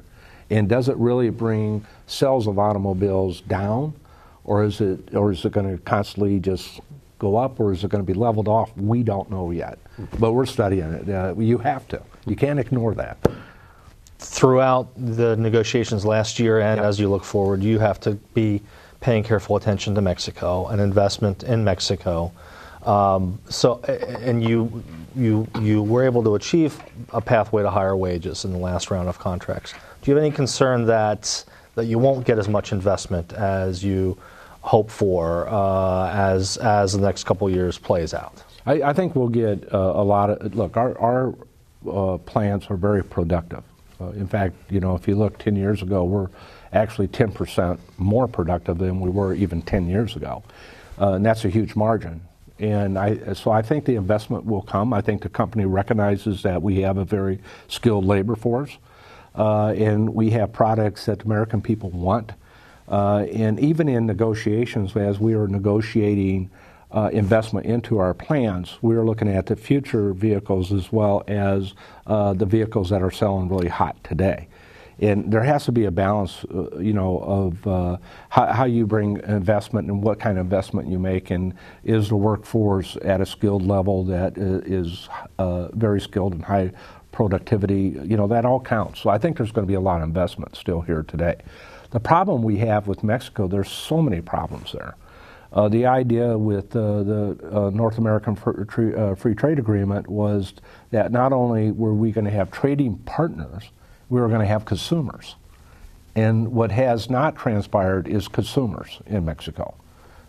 And 0.50 0.68
does 0.68 0.88
it 0.88 0.96
really 0.96 1.30
bring 1.30 1.86
sales 2.06 2.46
of 2.46 2.58
automobiles 2.58 3.40
down, 3.42 3.94
or 4.44 4.64
is 4.64 4.80
it, 4.80 5.14
or 5.14 5.32
is 5.32 5.44
it 5.44 5.52
going 5.52 5.70
to 5.70 5.82
constantly 5.84 6.38
just 6.38 6.80
go 7.18 7.36
up 7.36 7.58
or 7.58 7.72
is 7.72 7.82
it 7.84 7.90
going 7.90 8.04
to 8.04 8.06
be 8.06 8.18
leveled 8.18 8.48
off? 8.48 8.76
We 8.76 9.02
don't 9.02 9.30
know 9.30 9.50
yet, 9.50 9.78
but 10.18 10.32
we're 10.32 10.46
studying 10.46 10.92
it. 10.92 11.08
Uh, 11.08 11.34
you 11.38 11.58
have 11.58 11.88
to. 11.88 12.02
You 12.26 12.36
can't 12.36 12.58
ignore 12.58 12.94
that. 12.94 13.16
Throughout 14.18 14.88
the 14.96 15.36
negotiations 15.36 16.04
last 16.04 16.38
year 16.38 16.60
and 16.60 16.78
yep. 16.78 16.86
as 16.86 17.00
you 17.00 17.08
look 17.08 17.24
forward, 17.24 17.62
you 17.62 17.78
have 17.78 18.00
to 18.00 18.12
be 18.34 18.62
paying 19.00 19.22
careful 19.22 19.56
attention 19.56 19.94
to 19.94 20.00
Mexico 20.00 20.66
and 20.68 20.80
investment 20.80 21.42
in 21.42 21.62
Mexico. 21.64 22.32
Um, 22.84 23.38
so, 23.48 23.80
and 23.80 24.42
you, 24.42 24.82
you, 25.16 25.46
you 25.60 25.82
were 25.82 26.04
able 26.04 26.22
to 26.24 26.34
achieve 26.34 26.78
a 27.12 27.20
pathway 27.20 27.62
to 27.62 27.70
higher 27.70 27.96
wages 27.96 28.44
in 28.44 28.52
the 28.52 28.58
last 28.58 28.90
round 28.90 29.08
of 29.08 29.18
contracts. 29.18 29.74
Do 30.04 30.10
you 30.10 30.16
have 30.16 30.22
any 30.22 30.36
concern 30.36 30.84
that 30.84 31.44
that 31.76 31.86
you 31.86 31.98
won't 31.98 32.26
get 32.26 32.38
as 32.38 32.46
much 32.46 32.72
investment 32.72 33.32
as 33.32 33.82
you 33.82 34.18
hope 34.60 34.90
for 34.90 35.48
uh, 35.48 36.10
as 36.10 36.58
as 36.58 36.92
the 36.92 37.00
next 37.00 37.24
couple 37.24 37.48
years 37.48 37.78
plays 37.78 38.12
out? 38.12 38.44
I, 38.66 38.82
I 38.82 38.92
think 38.92 39.16
we'll 39.16 39.30
get 39.30 39.72
uh, 39.72 39.78
a 39.78 40.04
lot 40.04 40.28
of 40.28 40.54
look. 40.54 40.76
Our 40.76 40.98
our 40.98 41.34
uh, 41.90 42.18
plants 42.18 42.66
are 42.70 42.76
very 42.76 43.02
productive, 43.02 43.64
Uh, 44.00 44.10
in 44.10 44.26
fact, 44.26 44.54
you 44.70 44.80
know, 44.80 44.94
if 44.94 45.06
you 45.08 45.14
look 45.14 45.38
10 45.38 45.56
years 45.56 45.82
ago, 45.82 46.04
we're 46.04 46.28
actually 46.72 47.08
10% 47.08 47.78
more 47.98 48.26
productive 48.26 48.78
than 48.78 49.00
we 49.00 49.10
were 49.10 49.34
even 49.34 49.62
10 49.62 49.88
years 49.88 50.16
ago. 50.16 50.42
Uh, 51.00 51.12
and 51.12 51.24
that's 51.24 51.44
a 51.44 51.48
huge 51.48 51.76
margin. 51.76 52.20
And 52.58 52.98
I, 52.98 53.32
so 53.34 53.50
I 53.50 53.62
think 53.62 53.84
the 53.84 53.96
investment 53.96 54.44
will 54.44 54.62
come. 54.62 54.92
I 54.92 55.00
think 55.00 55.22
the 55.22 55.28
company 55.28 55.64
recognizes 55.64 56.42
that 56.42 56.62
we 56.62 56.80
have 56.80 56.98
a 56.98 57.04
very 57.04 57.38
skilled 57.68 58.04
labor 58.04 58.36
force, 58.36 58.78
and 59.34 60.14
we 60.14 60.30
have 60.30 60.52
products 60.52 61.06
that 61.06 61.22
American 61.24 61.60
people 61.60 61.90
want. 61.90 62.32
Uh, 62.88 63.26
and 63.32 63.58
even 63.60 63.88
in 63.88 64.06
negotiations, 64.06 64.94
as 64.96 65.18
we 65.18 65.34
are 65.34 65.48
negotiating 65.48 66.50
uh, 66.92 67.10
investment 67.12 67.66
into 67.66 67.98
our 67.98 68.14
plants, 68.14 68.78
we 68.82 68.94
are 68.94 69.04
looking 69.04 69.28
at 69.28 69.46
the 69.46 69.56
future 69.56 70.12
vehicles 70.12 70.72
as 70.72 70.92
well 70.92 71.24
as 71.26 71.74
uh, 72.06 72.32
the 72.34 72.46
vehicles 72.46 72.90
that 72.90 73.02
are 73.02 73.10
selling 73.10 73.48
really 73.48 73.68
hot 73.68 73.96
today 74.04 74.48
and 75.00 75.32
there 75.32 75.42
has 75.42 75.64
to 75.64 75.72
be 75.72 75.84
a 75.84 75.90
balance, 75.90 76.44
uh, 76.44 76.78
you 76.78 76.92
know, 76.92 77.18
of 77.18 77.66
uh, 77.66 77.96
how, 78.28 78.46
how, 78.46 78.64
you 78.64 78.86
bring 78.86 79.16
investment 79.26 79.88
and 79.88 80.02
what 80.02 80.20
kind 80.20 80.38
of 80.38 80.46
investment 80.46 80.88
you 80.88 80.98
make, 80.98 81.30
and 81.30 81.54
is 81.82 82.08
the 82.08 82.16
workforce 82.16 82.96
at 83.02 83.20
a 83.20 83.26
skilled 83.26 83.66
level 83.66 84.04
that 84.04 84.38
is 84.38 85.08
uh, 85.38 85.68
very 85.72 86.00
skilled 86.00 86.32
and 86.32 86.44
high 86.44 86.70
productivity. 87.14 87.96
You 88.02 88.16
know, 88.16 88.26
that 88.26 88.44
all 88.44 88.60
counts. 88.60 89.00
So 89.00 89.08
I 89.08 89.18
think 89.18 89.36
there's 89.36 89.52
going 89.52 89.66
to 89.66 89.70
be 89.70 89.74
a 89.74 89.80
lot 89.80 89.98
of 89.98 90.02
investment 90.02 90.56
still 90.56 90.80
here 90.80 91.04
today. 91.04 91.36
The 91.90 92.00
problem 92.00 92.42
we 92.42 92.58
have 92.58 92.88
with 92.88 93.04
Mexico, 93.04 93.46
there's 93.46 93.70
so 93.70 94.02
many 94.02 94.20
problems 94.20 94.72
there. 94.72 94.96
Uh, 95.52 95.68
the 95.68 95.86
idea 95.86 96.36
with 96.36 96.74
uh, 96.74 97.04
the 97.04 97.38
uh, 97.52 97.70
North 97.70 97.98
American 97.98 98.34
Free, 98.34 99.14
Free 99.14 99.34
Trade 99.36 99.60
Agreement 99.60 100.08
was 100.08 100.54
that 100.90 101.12
not 101.12 101.32
only 101.32 101.70
were 101.70 101.94
we 101.94 102.10
going 102.10 102.24
to 102.24 102.32
have 102.32 102.50
trading 102.50 102.98
partners, 103.06 103.70
we 104.08 104.20
were 104.20 104.26
going 104.26 104.40
to 104.40 104.46
have 104.46 104.64
consumers. 104.64 105.36
And 106.16 106.52
what 106.52 106.72
has 106.72 107.08
not 107.08 107.36
transpired 107.36 108.08
is 108.08 108.26
consumers 108.26 108.98
in 109.06 109.24
Mexico. 109.24 109.76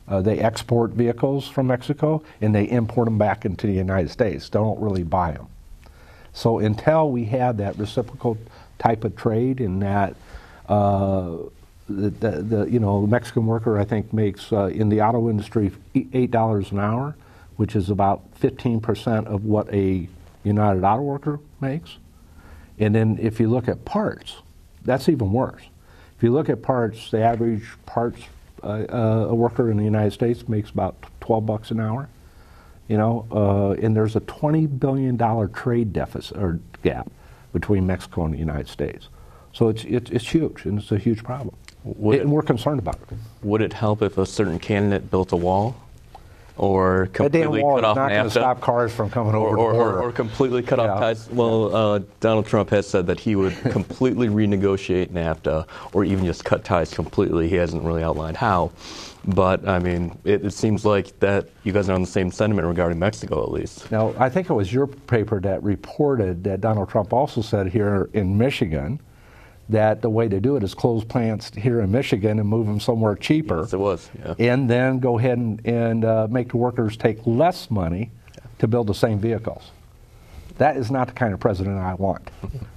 Uh, 0.07 0.21
they 0.21 0.37
export 0.37 0.91
vehicles 0.91 1.47
from 1.47 1.65
Mexico 1.65 2.21
and 2.41 2.53
they 2.53 2.69
import 2.69 3.05
them 3.05 3.17
back 3.17 3.43
into 3.43 3.65
the 3.65 3.73
United 3.73 4.11
States. 4.11 4.49
They 4.49 4.59
don't 4.59 4.79
really 4.79 5.03
buy 5.03 5.31
them. 5.31 5.47
So 6.35 6.59
until 6.59 7.09
we 7.09 7.23
have 7.25 7.57
that 7.57 7.77
reciprocal 7.77 8.37
type 8.77 9.05
of 9.05 9.15
trade 9.15 9.61
and 9.61 9.81
that 9.81 10.15
uh, 10.67 11.37
the, 11.87 12.09
the, 12.09 12.31
the, 12.41 12.65
you 12.69 12.79
know 12.79 13.01
the 13.01 13.07
Mexican 13.07 13.45
worker 13.45 13.79
I 13.79 13.85
think 13.85 14.11
makes 14.11 14.51
uh, 14.51 14.65
in 14.65 14.89
the 14.89 15.01
auto 15.01 15.29
industry 15.29 15.71
eight 15.95 16.31
dollars 16.31 16.71
an 16.71 16.79
hour, 16.79 17.15
which 17.55 17.75
is 17.75 17.89
about 17.89 18.21
15 18.35 18.81
percent 18.81 19.27
of 19.27 19.45
what 19.45 19.73
a 19.73 20.09
United 20.43 20.83
Auto 20.83 21.03
Worker 21.03 21.39
makes. 21.61 21.97
And 22.77 22.93
then 22.93 23.17
if 23.21 23.39
you 23.39 23.49
look 23.49 23.69
at 23.69 23.85
parts, 23.85 24.35
that's 24.83 25.07
even 25.07 25.31
worse. 25.31 25.63
If 26.17 26.23
you 26.23 26.33
look 26.33 26.49
at 26.49 26.61
parts, 26.61 27.11
the 27.11 27.21
average 27.21 27.65
parts 27.85 28.21
uh, 28.61 28.85
uh, 28.89 29.27
a 29.29 29.35
worker 29.35 29.71
in 29.71 29.77
the 29.77 29.83
United 29.83 30.11
States 30.11 30.49
makes 30.49 30.69
about 30.69 30.95
12 31.21 31.45
bucks 31.45 31.71
an 31.71 31.79
hour. 31.79 32.09
You 32.87 32.97
know, 32.97 33.25
uh, 33.31 33.81
and 33.81 33.95
there's 33.95 34.15
a 34.15 34.19
20 34.21 34.67
billion 34.67 35.17
dollar 35.17 35.47
trade 35.47 35.91
deficit 35.91 36.37
or 36.37 36.59
gap 36.83 37.11
between 37.51 37.87
Mexico 37.87 38.25
and 38.25 38.33
the 38.33 38.37
United 38.37 38.67
States. 38.67 39.09
So 39.53 39.69
it's 39.69 39.83
it's, 39.85 40.11
it's 40.11 40.27
huge, 40.27 40.65
and 40.65 40.79
it's 40.79 40.91
a 40.91 40.97
huge 40.97 41.23
problem. 41.23 41.55
It, 41.85 42.21
and 42.21 42.31
we're 42.31 42.41
concerned 42.41 42.79
about 42.79 42.95
it. 42.95 43.17
Would 43.43 43.61
it 43.61 43.73
help 43.73 44.01
if 44.01 44.17
a 44.17 44.25
certain 44.25 44.59
candidate 44.59 45.09
built 45.09 45.31
a 45.31 45.35
wall 45.35 45.75
or 46.57 47.07
completely 47.07 47.61
cut 47.61 47.83
off 47.83 47.97
not 47.97 48.11
NAFTA. 48.11 48.31
stop 48.31 48.61
cars 48.61 48.93
from 48.93 49.09
coming 49.09 49.35
over 49.35 49.57
or, 49.57 49.73
or, 49.73 50.01
or, 50.03 50.11
completely 50.11 50.63
cut 50.63 50.79
yeah. 50.79 50.85
off 50.85 50.99
ties. 50.99 51.29
Well, 51.29 51.75
uh, 51.75 51.99
Donald 52.19 52.45
Trump 52.45 52.69
has 52.69 52.87
said 52.87 53.07
that 53.07 53.19
he 53.19 53.35
would 53.35 53.53
completely 53.71 54.27
renegotiate 54.27 55.09
NAFTA 55.09 55.67
or 55.93 56.05
even 56.05 56.25
just 56.25 56.45
cut 56.45 56.63
ties 56.63 56.93
completely. 56.93 57.49
He 57.49 57.55
hasn't 57.55 57.83
really 57.83 58.03
outlined 58.03 58.37
how. 58.37 58.71
But 59.27 59.67
I 59.67 59.79
mean, 59.79 60.17
it, 60.23 60.45
it, 60.45 60.51
seems 60.51 60.85
like 60.85 61.19
that 61.19 61.49
you 61.63 61.73
guys 61.73 61.89
are 61.89 61.93
on 61.93 62.01
the 62.01 62.07
same 62.07 62.29
sentiment 62.29 62.67
regarding 62.67 62.99
Mexico, 62.99 63.41
at 63.41 63.51
least. 63.51 63.91
Now, 63.91 64.13
I 64.19 64.29
think 64.29 64.49
it 64.49 64.53
was 64.53 64.71
your 64.71 64.85
paper 64.85 65.39
that 65.41 65.63
reported 65.63 66.43
that 66.43 66.61
Donald 66.61 66.89
Trump 66.89 67.11
also 67.11 67.41
said 67.41 67.67
here 67.67 68.09
in 68.13 68.37
Michigan 68.37 68.99
that 69.69 70.01
the 70.01 70.09
way 70.09 70.27
to 70.27 70.39
do 70.39 70.55
it 70.55 70.63
is 70.63 70.73
close 70.73 71.03
plants 71.03 71.51
here 71.55 71.81
in 71.81 71.91
Michigan 71.91 72.39
and 72.39 72.47
move 72.47 72.67
them 72.67 72.79
somewhere 72.79 73.15
cheaper. 73.15 73.61
Yes, 73.61 73.73
it 73.73 73.79
was. 73.79 74.09
Yeah. 74.19 74.35
And 74.53 74.69
then 74.69 74.99
go 74.99 75.17
ahead 75.17 75.37
and, 75.37 75.65
and 75.65 76.05
uh, 76.05 76.27
make 76.29 76.49
the 76.49 76.57
workers 76.57 76.97
take 76.97 77.19
less 77.25 77.71
money 77.71 78.11
to 78.59 78.67
build 78.67 78.87
the 78.87 78.93
same 78.93 79.19
vehicles. 79.19 79.71
That 80.57 80.77
is 80.77 80.91
not 80.91 81.07
the 81.07 81.13
kind 81.13 81.33
of 81.33 81.39
president 81.39 81.77
I 81.77 81.95
want. 81.95 82.29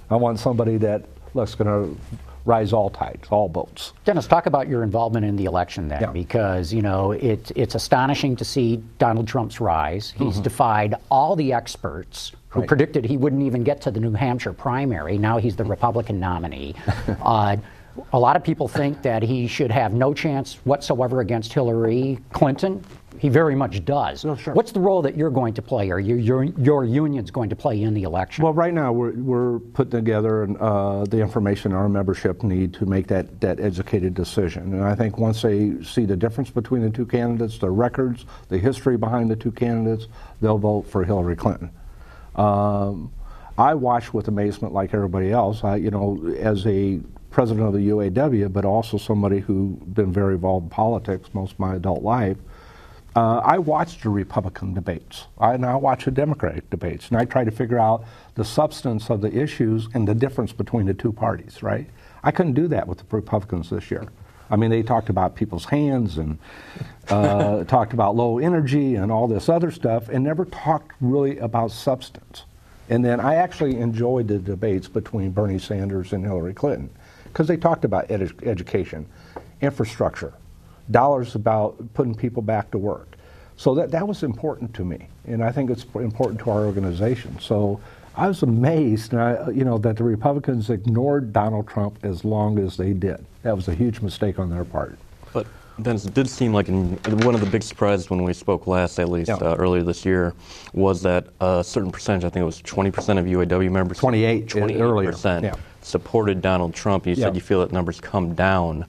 I 0.09 0.15
want 0.15 0.39
somebody 0.39 0.77
that 0.77 1.05
looks 1.33 1.55
going 1.55 1.67
to 1.67 2.01
rise 2.45 2.73
all 2.73 2.89
tides, 2.89 3.27
all 3.29 3.47
boats. 3.47 3.93
Dennis, 4.05 4.27
talk 4.27 4.47
about 4.47 4.67
your 4.67 4.83
involvement 4.83 5.25
in 5.25 5.35
the 5.35 5.45
election 5.45 5.87
then, 5.87 6.01
yeah. 6.01 6.11
because 6.11 6.73
you 6.73 6.81
know 6.81 7.11
it, 7.11 7.51
it's 7.55 7.75
astonishing 7.75 8.35
to 8.37 8.43
see 8.43 8.77
Donald 8.97 9.27
Trump's 9.27 9.61
rise. 9.61 10.11
He's 10.17 10.33
mm-hmm. 10.33 10.41
defied 10.41 10.95
all 11.11 11.35
the 11.35 11.53
experts 11.53 12.31
who 12.49 12.59
right. 12.59 12.67
predicted 12.67 13.05
he 13.05 13.17
wouldn't 13.17 13.43
even 13.43 13.63
get 13.63 13.81
to 13.81 13.91
the 13.91 13.99
New 13.99 14.11
Hampshire 14.11 14.53
primary. 14.53 15.17
Now 15.17 15.37
he's 15.37 15.55
the 15.55 15.63
Republican 15.63 16.19
nominee. 16.19 16.75
uh, 17.21 17.57
a 18.13 18.19
lot 18.19 18.35
of 18.35 18.43
people 18.43 18.67
think 18.67 19.01
that 19.01 19.23
he 19.23 19.47
should 19.47 19.71
have 19.71 19.93
no 19.93 20.13
chance 20.13 20.55
whatsoever 20.63 21.21
against 21.21 21.53
Hillary 21.53 22.19
Clinton. 22.31 22.83
He 23.17 23.27
very 23.27 23.55
much 23.55 23.83
does. 23.83 24.23
Oh, 24.23 24.35
sure. 24.35 24.53
What's 24.53 24.71
the 24.71 24.79
role 24.79 25.01
that 25.01 25.17
you're 25.17 25.31
going 25.31 25.53
to 25.55 25.61
play, 25.61 25.89
or 25.89 25.99
your, 25.99 26.17
your, 26.17 26.43
your 26.43 26.85
union's 26.85 27.31
going 27.31 27.49
to 27.49 27.55
play 27.55 27.81
in 27.81 27.93
the 27.93 28.03
election? 28.03 28.43
Well, 28.43 28.53
right 28.53 28.73
now 28.73 28.93
we're, 28.93 29.11
we're 29.11 29.59
putting 29.59 29.91
together 29.91 30.47
uh, 30.61 31.03
the 31.05 31.19
information 31.19 31.73
our 31.73 31.89
membership 31.89 32.43
need 32.43 32.73
to 32.75 32.85
make 32.85 33.07
that, 33.07 33.41
that 33.41 33.59
educated 33.59 34.13
decision. 34.13 34.73
And 34.73 34.83
I 34.83 34.95
think 34.95 35.17
once 35.17 35.41
they 35.41 35.83
see 35.83 36.05
the 36.05 36.15
difference 36.15 36.49
between 36.49 36.81
the 36.81 36.89
two 36.89 37.05
candidates, 37.05 37.57
the 37.57 37.69
records, 37.69 38.25
the 38.47 38.57
history 38.57 38.95
behind 38.95 39.29
the 39.29 39.35
two 39.35 39.51
candidates, 39.51 40.07
they'll 40.39 40.57
vote 40.57 40.83
for 40.83 41.03
Hillary 41.03 41.35
Clinton. 41.35 41.71
Um, 42.39 43.11
I 43.57 43.73
watched 43.73 44.13
with 44.13 44.29
amazement, 44.29 44.73
like 44.73 44.93
everybody 44.93 45.31
else. 45.31 45.63
I, 45.63 45.75
you 45.75 45.91
know, 45.91 46.33
as 46.39 46.65
a 46.65 47.01
president 47.29 47.67
of 47.67 47.73
the 47.73 47.89
UAW, 47.89 48.51
but 48.51 48.63
also 48.63 48.97
somebody 48.97 49.39
who's 49.39 49.75
been 49.79 50.11
very 50.11 50.35
involved 50.35 50.65
in 50.65 50.69
politics 50.69 51.29
most 51.33 51.53
of 51.53 51.59
my 51.59 51.75
adult 51.75 52.01
life. 52.01 52.37
Uh, 53.15 53.39
I 53.39 53.57
watched 53.57 54.03
the 54.03 54.09
Republican 54.09 54.73
debates. 54.73 55.27
I 55.39 55.57
now 55.57 55.77
watch 55.77 56.05
the 56.05 56.11
Democratic 56.11 56.69
debates, 56.69 57.09
and 57.09 57.17
I 57.17 57.25
try 57.25 57.43
to 57.43 57.51
figure 57.51 57.79
out 57.79 58.05
the 58.35 58.45
substance 58.45 59.09
of 59.09 59.19
the 59.19 59.35
issues 59.35 59.89
and 59.93 60.07
the 60.07 60.15
difference 60.15 60.53
between 60.53 60.85
the 60.85 60.93
two 60.93 61.11
parties. 61.11 61.61
Right? 61.61 61.89
I 62.23 62.31
couldn't 62.31 62.53
do 62.53 62.67
that 62.69 62.87
with 62.87 62.99
the 62.99 63.05
Republicans 63.11 63.69
this 63.69 63.91
year. 63.91 64.07
I 64.49 64.55
mean, 64.55 64.71
they 64.71 64.83
talked 64.83 65.09
about 65.09 65.35
people's 65.35 65.65
hands 65.65 66.17
and 66.17 66.39
uh, 67.09 67.63
talked 67.65 67.93
about 67.93 68.15
low 68.15 68.39
energy 68.39 68.95
and 68.95 69.11
all 69.11 69.27
this 69.27 69.49
other 69.49 69.71
stuff, 69.71 70.09
and 70.09 70.23
never 70.23 70.45
talked 70.45 70.93
really 70.99 71.37
about 71.37 71.71
substance. 71.71 72.45
And 72.89 73.05
then 73.05 73.19
I 73.19 73.35
actually 73.35 73.77
enjoyed 73.77 74.27
the 74.27 74.39
debates 74.39 74.87
between 74.87 75.31
Bernie 75.31 75.59
Sanders 75.59 76.11
and 76.11 76.25
Hillary 76.25 76.53
Clinton 76.53 76.89
because 77.25 77.47
they 77.47 77.57
talked 77.57 77.85
about 77.85 78.09
education, 78.09 79.05
infrastructure, 79.61 80.33
dollars 80.89 81.35
about 81.35 81.75
putting 81.93 82.15
people 82.15 82.41
back 82.41 82.71
to 82.71 82.77
work. 82.79 83.15
So 83.57 83.75
that, 83.75 83.91
that 83.91 84.07
was 84.07 84.23
important 84.23 84.73
to 84.75 84.85
me, 84.85 85.09
and 85.25 85.43
I 85.43 85.51
think 85.51 85.69
it's 85.69 85.85
important 85.95 86.39
to 86.41 86.49
our 86.49 86.65
organization. 86.65 87.37
So 87.39 87.79
I 88.19 88.27
was 88.27 88.43
amazed, 88.43 89.13
I, 89.13 89.49
you 89.49 89.63
know, 89.63 89.77
that 89.77 89.95
the 89.95 90.03
Republicans 90.03 90.69
ignored 90.69 91.31
Donald 91.31 91.69
Trump 91.69 91.99
as 92.03 92.25
long 92.25 92.59
as 92.59 92.75
they 92.75 92.91
did. 92.91 93.25
That 93.43 93.55
was 93.55 93.69
a 93.69 93.73
huge 93.73 94.01
mistake 94.01 94.39
on 94.39 94.49
their 94.49 94.65
part. 94.65 94.99
But 95.31 95.47
then 95.77 95.95
it 95.95 96.13
did 96.13 96.29
seem 96.29 96.53
like 96.53 96.67
in, 96.67 96.97
one 97.23 97.33
of 97.33 97.39
the 97.39 97.49
big 97.49 97.63
surprises 97.63 98.09
when 98.09 98.23
we 98.23 98.33
spoke 98.33 98.67
last, 98.67 98.99
at 98.99 99.07
least 99.09 99.29
yeah. 99.29 99.35
uh, 99.35 99.55
earlier 99.55 99.83
this 99.83 100.03
year, 100.03 100.33
was 100.73 101.01
that 101.03 101.27
a 101.39 101.63
certain 101.63 101.91
percentage, 101.91 102.25
I 102.25 102.29
think 102.29 102.41
it 102.41 102.45
was 102.45 102.61
20% 102.61 102.89
of 103.17 103.25
UAW 103.25 103.71
members, 103.71 103.97
28, 103.99 104.47
28% 104.47 105.43
yeah. 105.43 105.53
supported 105.81 106.41
Donald 106.41 106.73
Trump. 106.73 107.07
You 107.07 107.13
yeah. 107.13 107.23
said 107.23 107.35
you 107.35 107.41
feel 107.41 107.61
that 107.61 107.71
numbers 107.71 108.01
come 108.01 108.35
down. 108.35 108.85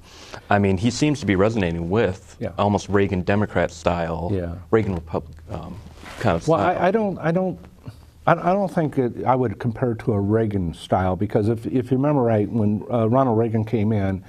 I 0.50 0.58
mean, 0.58 0.76
he 0.76 0.90
seems 0.90 1.20
to 1.20 1.26
be 1.26 1.36
resonating 1.36 1.88
with 1.88 2.36
almost 2.58 2.88
Reagan 2.88 3.22
Democrat 3.22 3.70
style, 3.70 4.58
Reagan 4.72 4.96
Republic 4.96 5.36
um, 5.50 5.78
kind 6.18 6.34
of. 6.34 6.48
Well, 6.48 6.58
I, 6.58 6.88
I 6.88 6.90
don't, 6.90 7.16
I 7.18 7.30
don't 7.30 7.56
I, 8.26 8.52
don't 8.52 8.72
think 8.72 8.98
it, 8.98 9.24
I 9.24 9.34
would 9.34 9.58
compare 9.58 9.92
it 9.92 9.98
to 10.00 10.12
a 10.12 10.20
Reagan 10.20 10.74
style 10.74 11.16
because 11.16 11.48
if, 11.48 11.66
if 11.66 11.90
you 11.90 11.96
remember 11.96 12.22
right, 12.22 12.48
when 12.48 12.84
uh, 12.90 13.08
Ronald 13.08 13.38
Reagan 13.38 13.64
came 13.64 13.92
in 13.92 14.22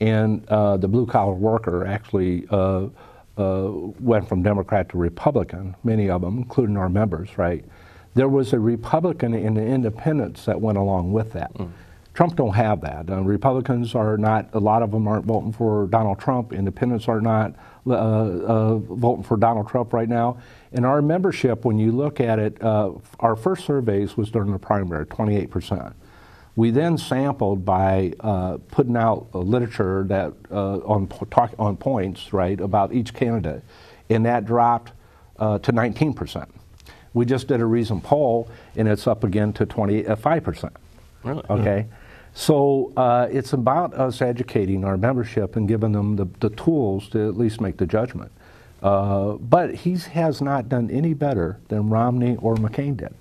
and 0.00 0.46
uh, 0.48 0.76
the 0.76 0.88
blue 0.88 1.06
collar 1.06 1.32
worker 1.32 1.86
actually 1.86 2.46
uh, 2.50 2.86
uh, 3.36 3.70
went 4.00 4.28
from 4.28 4.42
Democrat 4.42 4.88
to 4.90 4.98
Republican, 4.98 5.74
many 5.82 6.10
of 6.10 6.20
them, 6.20 6.38
including 6.38 6.76
our 6.76 6.88
members, 6.88 7.36
right? 7.38 7.64
There 8.14 8.28
was 8.28 8.52
a 8.52 8.60
Republican 8.60 9.34
and 9.34 9.56
an 9.56 9.66
independence 9.66 10.44
that 10.44 10.60
went 10.60 10.78
along 10.78 11.12
with 11.12 11.32
that. 11.32 11.52
Mm. 11.54 11.70
Trump 12.14 12.34
don't 12.34 12.54
have 12.54 12.80
that. 12.80 13.08
Uh, 13.08 13.22
Republicans 13.22 13.94
are 13.94 14.18
not. 14.18 14.48
A 14.52 14.58
lot 14.58 14.82
of 14.82 14.90
them 14.90 15.06
aren't 15.06 15.24
voting 15.24 15.52
for 15.52 15.86
Donald 15.86 16.18
Trump. 16.18 16.52
Independents 16.52 17.06
are 17.06 17.20
not 17.20 17.54
uh, 17.90 17.94
uh, 17.94 18.74
voting 18.76 19.22
for 19.22 19.36
Donald 19.36 19.68
Trump 19.68 19.92
right 19.92 20.08
now. 20.08 20.38
And 20.72 20.84
our 20.84 21.00
membership, 21.02 21.64
when 21.64 21.78
you 21.78 21.92
look 21.92 22.20
at 22.20 22.38
it, 22.38 22.62
uh, 22.62 22.92
our 23.20 23.36
first 23.36 23.64
surveys 23.64 24.16
was 24.16 24.30
during 24.30 24.52
the 24.52 24.58
primary, 24.58 25.06
28 25.06 25.50
percent. 25.50 25.94
We 26.56 26.70
then 26.72 26.98
sampled 26.98 27.64
by 27.64 28.14
uh, 28.18 28.58
putting 28.72 28.96
out 28.96 29.32
literature 29.32 30.04
that 30.08 30.32
uh, 30.50 30.78
on 30.78 31.06
talk, 31.30 31.54
on 31.58 31.76
points 31.76 32.32
right 32.32 32.60
about 32.60 32.92
each 32.92 33.14
candidate, 33.14 33.62
and 34.10 34.26
that 34.26 34.44
dropped 34.44 34.92
uh, 35.38 35.58
to 35.60 35.72
19 35.72 36.14
percent. 36.14 36.52
We 37.14 37.26
just 37.26 37.46
did 37.48 37.60
a 37.60 37.66
recent 37.66 38.02
poll, 38.02 38.50
and 38.76 38.88
it's 38.88 39.06
up 39.06 39.24
again 39.24 39.52
to 39.54 39.66
25 39.66 40.42
percent. 40.42 40.76
Really? 41.22 41.44
Okay. 41.48 41.86
So 42.34 42.92
uh, 42.96 43.28
it's 43.30 43.52
about 43.52 43.94
us 43.94 44.22
educating 44.22 44.84
our 44.84 44.96
membership 44.96 45.56
and 45.56 45.66
giving 45.66 45.92
them 45.92 46.16
the, 46.16 46.26
the 46.40 46.50
tools 46.50 47.08
to 47.10 47.28
at 47.28 47.36
least 47.36 47.60
make 47.60 47.76
the 47.76 47.86
judgment. 47.86 48.30
Uh, 48.82 49.32
but 49.32 49.74
he 49.74 49.96
has 49.96 50.40
not 50.40 50.68
done 50.68 50.90
any 50.90 51.14
better 51.14 51.58
than 51.68 51.90
Romney 51.90 52.36
or 52.36 52.54
McCain 52.56 52.96
did. 52.96 53.14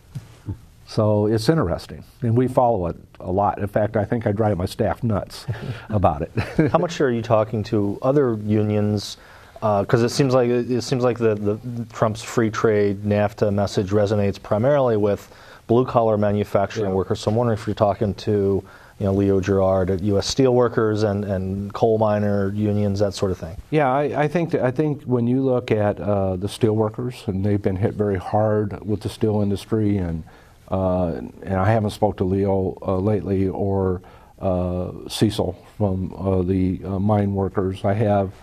So 0.89 1.25
it's 1.25 1.49
interesting, 1.49 2.05
and 2.21 2.37
we 2.37 2.47
follow 2.47 2.87
it 2.87 2.95
a 3.19 3.29
lot. 3.29 3.59
In 3.59 3.67
fact, 3.67 3.97
I 3.97 4.05
think 4.05 4.25
I 4.25 4.31
drive 4.31 4.57
my 4.57 4.65
staff 4.65 5.03
nuts 5.03 5.45
about 5.89 6.21
it. 6.21 6.31
How 6.71 6.77
much 6.77 7.01
are 7.01 7.11
you 7.11 7.21
talking 7.21 7.61
to 7.63 7.99
other 8.01 8.35
unions? 8.35 9.17
Because 9.55 10.01
uh, 10.01 10.05
it 10.05 10.11
seems 10.11 10.33
like 10.33 10.49
it 10.49 10.81
seems 10.83 11.03
like 11.03 11.17
the, 11.17 11.35
the 11.35 11.85
Trump's 11.91 12.23
free 12.23 12.49
trade 12.49 13.03
NAFTA 13.03 13.53
message 13.53 13.89
resonates 13.89 14.41
primarily 14.41 14.95
with 14.95 15.29
blue 15.67 15.85
collar 15.85 16.17
manufacturing 16.17 16.91
yeah. 16.91 16.95
workers. 16.95 17.19
So 17.19 17.31
I'm 17.31 17.35
wondering 17.35 17.59
if 17.59 17.67
you're 17.67 17.75
talking 17.75 18.13
to 18.13 18.63
you 18.99 19.05
know, 19.05 19.13
Leo 19.13 19.39
Gerard 19.39 19.91
at 19.91 20.01
U.S. 20.01 20.33
Steelworkers 20.33 21.03
and, 21.03 21.23
and 21.23 21.73
coal 21.73 21.97
miner 21.99 22.51
unions, 22.53 22.99
that 22.99 23.13
sort 23.13 23.31
of 23.31 23.37
thing? 23.37 23.55
Yeah, 23.69 23.91
I, 23.91 24.23
I 24.23 24.27
think 24.27 24.51
that, 24.51 24.61
I 24.61 24.71
think 24.71 25.03
when 25.03 25.27
you 25.27 25.41
look 25.41 25.69
at 25.69 25.99
uh, 25.99 26.35
the 26.35 26.47
steelworkers, 26.47 27.27
and 27.27 27.45
they've 27.45 27.61
been 27.61 27.75
hit 27.75 27.93
very 27.93 28.17
hard 28.17 28.83
with 28.85 29.01
the 29.01 29.09
steel 29.09 29.41
industry, 29.41 29.97
and 29.97 30.23
uh, 30.69 31.21
and 31.43 31.53
I 31.53 31.71
haven't 31.71 31.91
spoke 31.91 32.17
to 32.17 32.23
Leo 32.23 32.77
uh, 32.81 32.97
lately 32.97 33.47
or 33.47 34.01
uh, 34.39 34.91
Cecil 35.07 35.53
from 35.77 36.13
uh, 36.13 36.41
the 36.41 36.81
uh, 36.83 36.99
mine 36.99 37.33
workers. 37.33 37.85
I 37.85 37.93
have 37.93 38.33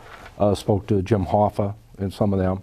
spoke 0.57 0.87
to 0.89 1.03
Jim 1.03 1.27
Hoffa 1.27 1.75
and 1.99 2.13
some 2.13 2.33
of 2.33 2.39
them. 2.39 2.63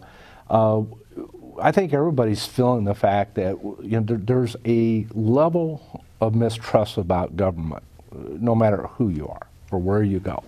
I 1.62 1.72
think 1.72 1.94
everybody's 1.94 2.46
feeling 2.46 2.86
the 2.86 2.96
fact 2.96 3.36
that 3.36 3.62
you 3.62 4.00
know, 4.00 4.02
there, 4.02 4.18
there's 4.18 4.56
a 4.66 5.06
level 5.14 6.04
of 6.22 6.36
mistrust 6.36 6.98
about 6.98 7.36
government, 7.36 7.84
no 8.14 8.56
matter 8.56 8.88
who 8.96 9.10
you 9.10 9.28
are 9.28 9.48
or 9.72 9.80
where 9.80 10.04
you 10.04 10.20
go. 10.20 10.44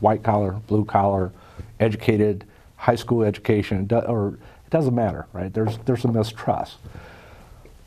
White 0.00 0.22
collar, 0.22 0.52
blue 0.66 0.84
collar, 0.84 1.30
educated, 1.78 2.44
high 2.76 2.94
school 2.96 3.22
education, 3.22 3.86
or 3.92 4.38
it 4.66 4.70
doesn't 4.70 4.94
matter, 4.94 5.26
right? 5.32 5.52
There's, 5.52 5.76
there's 5.78 6.04
a 6.04 6.08
mistrust. 6.08 6.76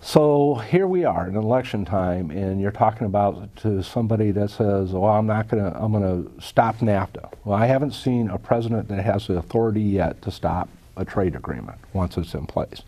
So 0.04 0.56
here 0.56 0.88
we 0.88 1.06
are 1.06 1.28
in 1.28 1.36
election 1.36 1.86
time, 1.86 2.32
and 2.32 2.60
you're 2.60 2.72
talking 2.72 3.06
about 3.06 3.56
to 3.58 3.84
somebody 3.84 4.32
that 4.32 4.50
says, 4.50 4.94
"Well, 4.94 5.06
I'm 5.06 5.28
not 5.28 5.48
going 5.48 5.64
to. 5.64 5.80
I'm 5.80 5.92
going 5.92 6.26
to 6.26 6.44
stop 6.44 6.80
NAFTA." 6.80 7.32
Well, 7.46 7.56
I 7.56 7.68
haven't 7.68 7.92
seen 7.92 8.32
a 8.32 8.40
president 8.40 8.88
that 8.88 9.04
has 9.04 9.28
the 9.28 9.38
authority 9.38 9.84
yet 9.84 10.20
to 10.24 10.32
stop 10.32 10.70
a 10.98 11.06
trade 11.06 11.36
agreement 11.36 11.78
once 11.94 12.18
it's 12.18 12.34
in 12.34 12.48
place. 12.48 12.82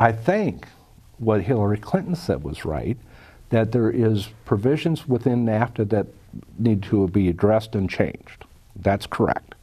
I 0.00 0.10
think 0.10 0.66
what 1.18 1.42
Hillary 1.42 1.78
Clinton 1.78 2.16
said 2.16 2.42
was 2.42 2.64
right 2.64 2.98
that 3.50 3.72
there 3.72 3.90
is 3.90 4.28
provisions 4.44 5.06
within 5.06 5.44
NAFTA 5.46 5.88
that 5.90 6.06
need 6.58 6.82
to 6.84 7.08
be 7.08 7.28
addressed 7.28 7.74
and 7.74 7.88
changed. 7.88 8.44
That's 8.76 9.06
correct. 9.06 9.54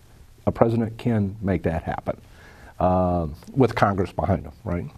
A 0.45 0.51
president 0.51 0.97
can 0.97 1.35
make 1.41 1.63
that 1.63 1.83
happen 1.83 2.19
uh, 2.79 3.27
with 3.55 3.75
Congress 3.75 4.11
behind 4.11 4.43
him, 4.43 4.53
right? 4.63 4.89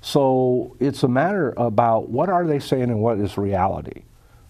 So 0.00 0.76
it's 0.80 1.02
a 1.02 1.08
matter 1.08 1.54
about 1.56 2.08
what 2.08 2.28
are 2.28 2.46
they 2.46 2.58
saying 2.58 2.84
and 2.84 3.00
what 3.00 3.18
is 3.18 3.38
reality. 3.38 4.02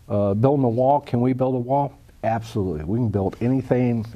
Uh, 0.09 0.35
building 0.35 0.65
a 0.65 0.69
wall, 0.69 1.01
can 1.01 1.21
we 1.21 1.33
build 1.33 1.55
a 1.55 1.59
wall? 1.59 1.97
Absolutely. 2.23 2.85
We 2.85 2.99
can 2.99 3.09
build 3.09 3.37
anything, 3.41 4.07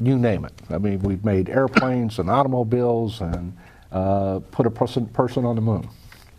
you 0.00 0.18
name 0.18 0.44
it. 0.44 0.52
I 0.70 0.78
mean, 0.78 1.00
we've 1.00 1.24
made 1.24 1.48
airplanes 1.48 2.18
and 2.18 2.30
automobiles 2.30 3.20
and 3.20 3.56
uh, 3.92 4.40
put 4.50 4.66
a 4.66 4.70
person, 4.70 5.06
person 5.06 5.44
on 5.44 5.54
the 5.54 5.62
moon, 5.62 5.88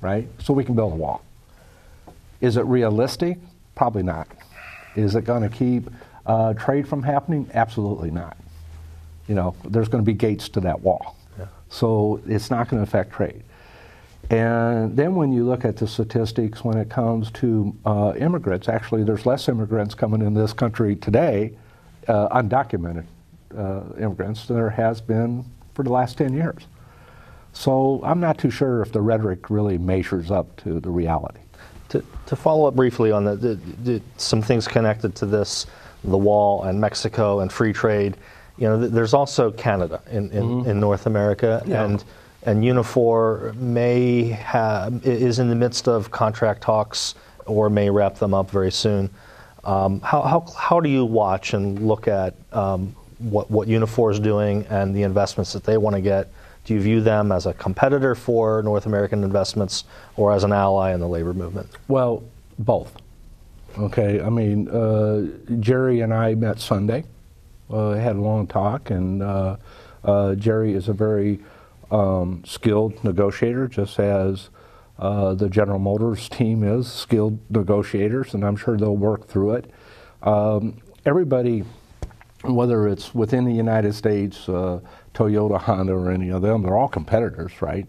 right? 0.02 0.28
So 0.40 0.54
we 0.54 0.64
can 0.64 0.76
build 0.76 0.94
a 0.94 0.96
wall. 0.96 1.24
Is 2.42 2.58
it 2.58 2.66
realistic? 2.66 3.38
Probably 3.76 4.04
not. 4.04 4.28
Is 4.96 5.16
it 5.16 5.26
going 5.26 5.44
to 5.44 5.50
keep 5.50 5.90
uh, 6.26 6.54
trade 6.54 6.88
from 6.88 7.04
happening? 7.04 7.50
Absolutely 7.54 8.12
not. 8.12 8.38
You 9.28 9.36
know, 9.36 9.56
there's 9.66 9.88
going 9.88 10.04
to 10.04 10.06
be 10.06 10.14
gates 10.14 10.50
to 10.50 10.60
that 10.62 10.82
wall. 10.82 11.16
Yeah. 11.38 11.46
So 11.70 12.22
it's 12.28 12.50
not 12.50 12.70
going 12.70 12.84
to 12.84 12.88
affect 12.88 13.14
trade. 13.14 13.44
And 14.30 14.96
then 14.98 15.16
when 15.16 15.32
you 15.32 15.46
look 15.46 15.64
at 15.64 15.78
the 15.78 15.88
statistics 15.88 16.64
when 16.64 16.78
it 16.78 16.90
comes 16.90 17.32
to 17.32 17.76
uh, 17.86 18.14
immigrants, 18.18 18.68
actually, 18.68 19.04
there's 19.04 19.26
less 19.26 19.48
immigrants 19.48 19.96
coming 19.96 20.22
in 20.22 20.34
this 20.34 20.52
country 20.52 20.96
today, 20.96 21.54
uh, 22.08 22.28
undocumented 22.30 23.06
uh, 23.58 23.84
immigrants, 24.00 24.48
than 24.48 24.58
there 24.58 24.70
has 24.70 25.00
been 25.00 25.46
for 25.74 25.84
the 25.84 25.92
last 25.92 26.18
10 26.18 26.34
years. 26.34 26.68
So 27.54 28.02
I'm 28.04 28.20
not 28.20 28.38
too 28.38 28.50
sure 28.50 28.82
if 28.82 28.92
the 28.92 29.02
rhetoric 29.02 29.50
really 29.50 29.78
measures 29.78 30.30
up 30.30 30.56
to 30.64 30.80
the 30.80 30.90
reality. 30.90 31.40
To, 31.90 32.04
to 32.26 32.36
follow 32.36 32.68
up 32.68 32.76
briefly 32.76 33.12
on 33.12 33.24
the, 33.24 33.36
the, 33.36 33.56
the, 33.84 34.02
some 34.18 34.42
things 34.42 34.68
connected 34.68 35.16
to 35.16 35.26
this, 35.26 35.66
the 36.04 36.18
wall 36.18 36.64
and 36.64 36.80
Mexico 36.80 37.40
and 37.40 37.52
free 37.52 37.74
trade, 37.74 38.18
you 38.58 38.68
know, 38.68 38.88
there's 38.88 39.14
also 39.14 39.52
Canada 39.52 40.02
in, 40.12 40.32
in, 40.32 40.44
mm-hmm. 40.44 40.70
in 40.70 40.80
North 40.80 41.06
America, 41.06 41.64
yeah. 41.66 41.86
and 41.86 42.04
and 42.44 42.64
Unifor 42.64 43.54
may 43.56 44.40
is 45.04 45.40
in 45.40 45.50
the 45.50 45.56
midst 45.56 45.88
of 45.88 46.12
contract 46.12 46.62
talks 46.62 47.16
or 47.46 47.70
may 47.70 47.90
wrap 47.90 48.16
them 48.16 48.34
up 48.34 48.50
very 48.50 48.72
soon. 48.72 49.10
Um, 49.64 50.00
how, 50.00 50.22
how, 50.22 50.46
how 50.58 50.80
do 50.80 50.90
you 50.90 51.04
watch 51.04 51.54
and 51.54 51.86
look 51.86 52.08
at 52.08 52.36
um, 52.54 52.96
what, 53.20 53.52
what 53.52 53.68
Unifor 53.68 54.14
is 54.14 54.20
doing 54.20 54.66
and 54.70 54.96
the 54.96 55.04
investments 55.04 55.52
that 55.54 55.66
they 55.66 55.78
want 55.78 55.96
to 55.96 56.02
get 56.02 56.30
do 56.68 56.74
you 56.74 56.82
view 56.82 57.00
them 57.00 57.32
as 57.32 57.46
a 57.46 57.54
competitor 57.54 58.14
for 58.14 58.62
North 58.62 58.86
American 58.86 59.24
investments 59.24 59.86
or 60.18 60.34
as 60.34 60.44
an 60.44 60.52
ally 60.52 60.94
in 60.94 61.00
the 61.00 61.08
labor 61.08 61.34
movement? 61.34 61.70
Well, 61.88 62.26
both. 62.60 62.94
Okay, 63.78 64.22
I 64.22 64.30
mean, 64.30 64.68
uh, 64.68 65.28
Jerry 65.62 66.02
and 66.02 66.14
I 66.14 66.36
met 66.36 66.60
Sunday, 66.60 67.06
uh, 67.70 67.92
had 67.92 68.18
a 68.18 68.22
long 68.22 68.48
talk, 68.48 68.90
and 68.90 69.24
uh, 69.24 69.56
uh 70.04 70.36
Jerry 70.36 70.74
is 70.74 70.90
a 70.90 70.94
very 70.94 71.40
um, 71.90 72.44
skilled 72.46 73.02
negotiator, 73.02 73.70
just 73.70 73.98
as 73.98 74.50
uh, 75.00 75.36
the 75.36 75.48
General 75.48 75.80
Motors 75.80 76.28
team 76.38 76.66
is 76.66 76.92
skilled 76.92 77.40
negotiators, 77.50 78.34
and 78.34 78.44
I'm 78.44 78.58
sure 78.58 78.76
they'll 78.76 78.98
work 78.98 79.28
through 79.28 79.54
it. 79.54 79.72
Um, 80.22 80.82
everybody, 81.06 81.64
whether 82.44 82.88
it's 82.88 83.14
within 83.16 83.46
the 83.46 83.54
United 83.54 83.94
States, 83.94 84.48
uh, 84.48 84.80
Toyota, 85.14 85.60
Honda, 85.60 85.94
or 85.94 86.12
any 86.12 86.30
of 86.30 86.42
them. 86.42 86.62
They're 86.62 86.78
all 86.78 86.88
competitors, 86.88 87.62
right? 87.62 87.88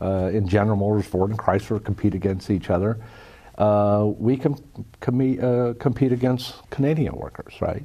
Uh, 0.00 0.30
in 0.32 0.48
General 0.48 0.76
Motors, 0.76 1.06
Ford, 1.06 1.30
and 1.30 1.38
Chrysler 1.38 1.82
compete 1.82 2.14
against 2.14 2.50
each 2.50 2.70
other. 2.70 2.98
Uh, 3.56 4.12
we 4.16 4.36
can 4.36 4.54
com- 5.00 5.38
uh, 5.42 5.74
compete 5.80 6.12
against 6.12 6.68
Canadian 6.70 7.16
workers, 7.16 7.60
right? 7.60 7.82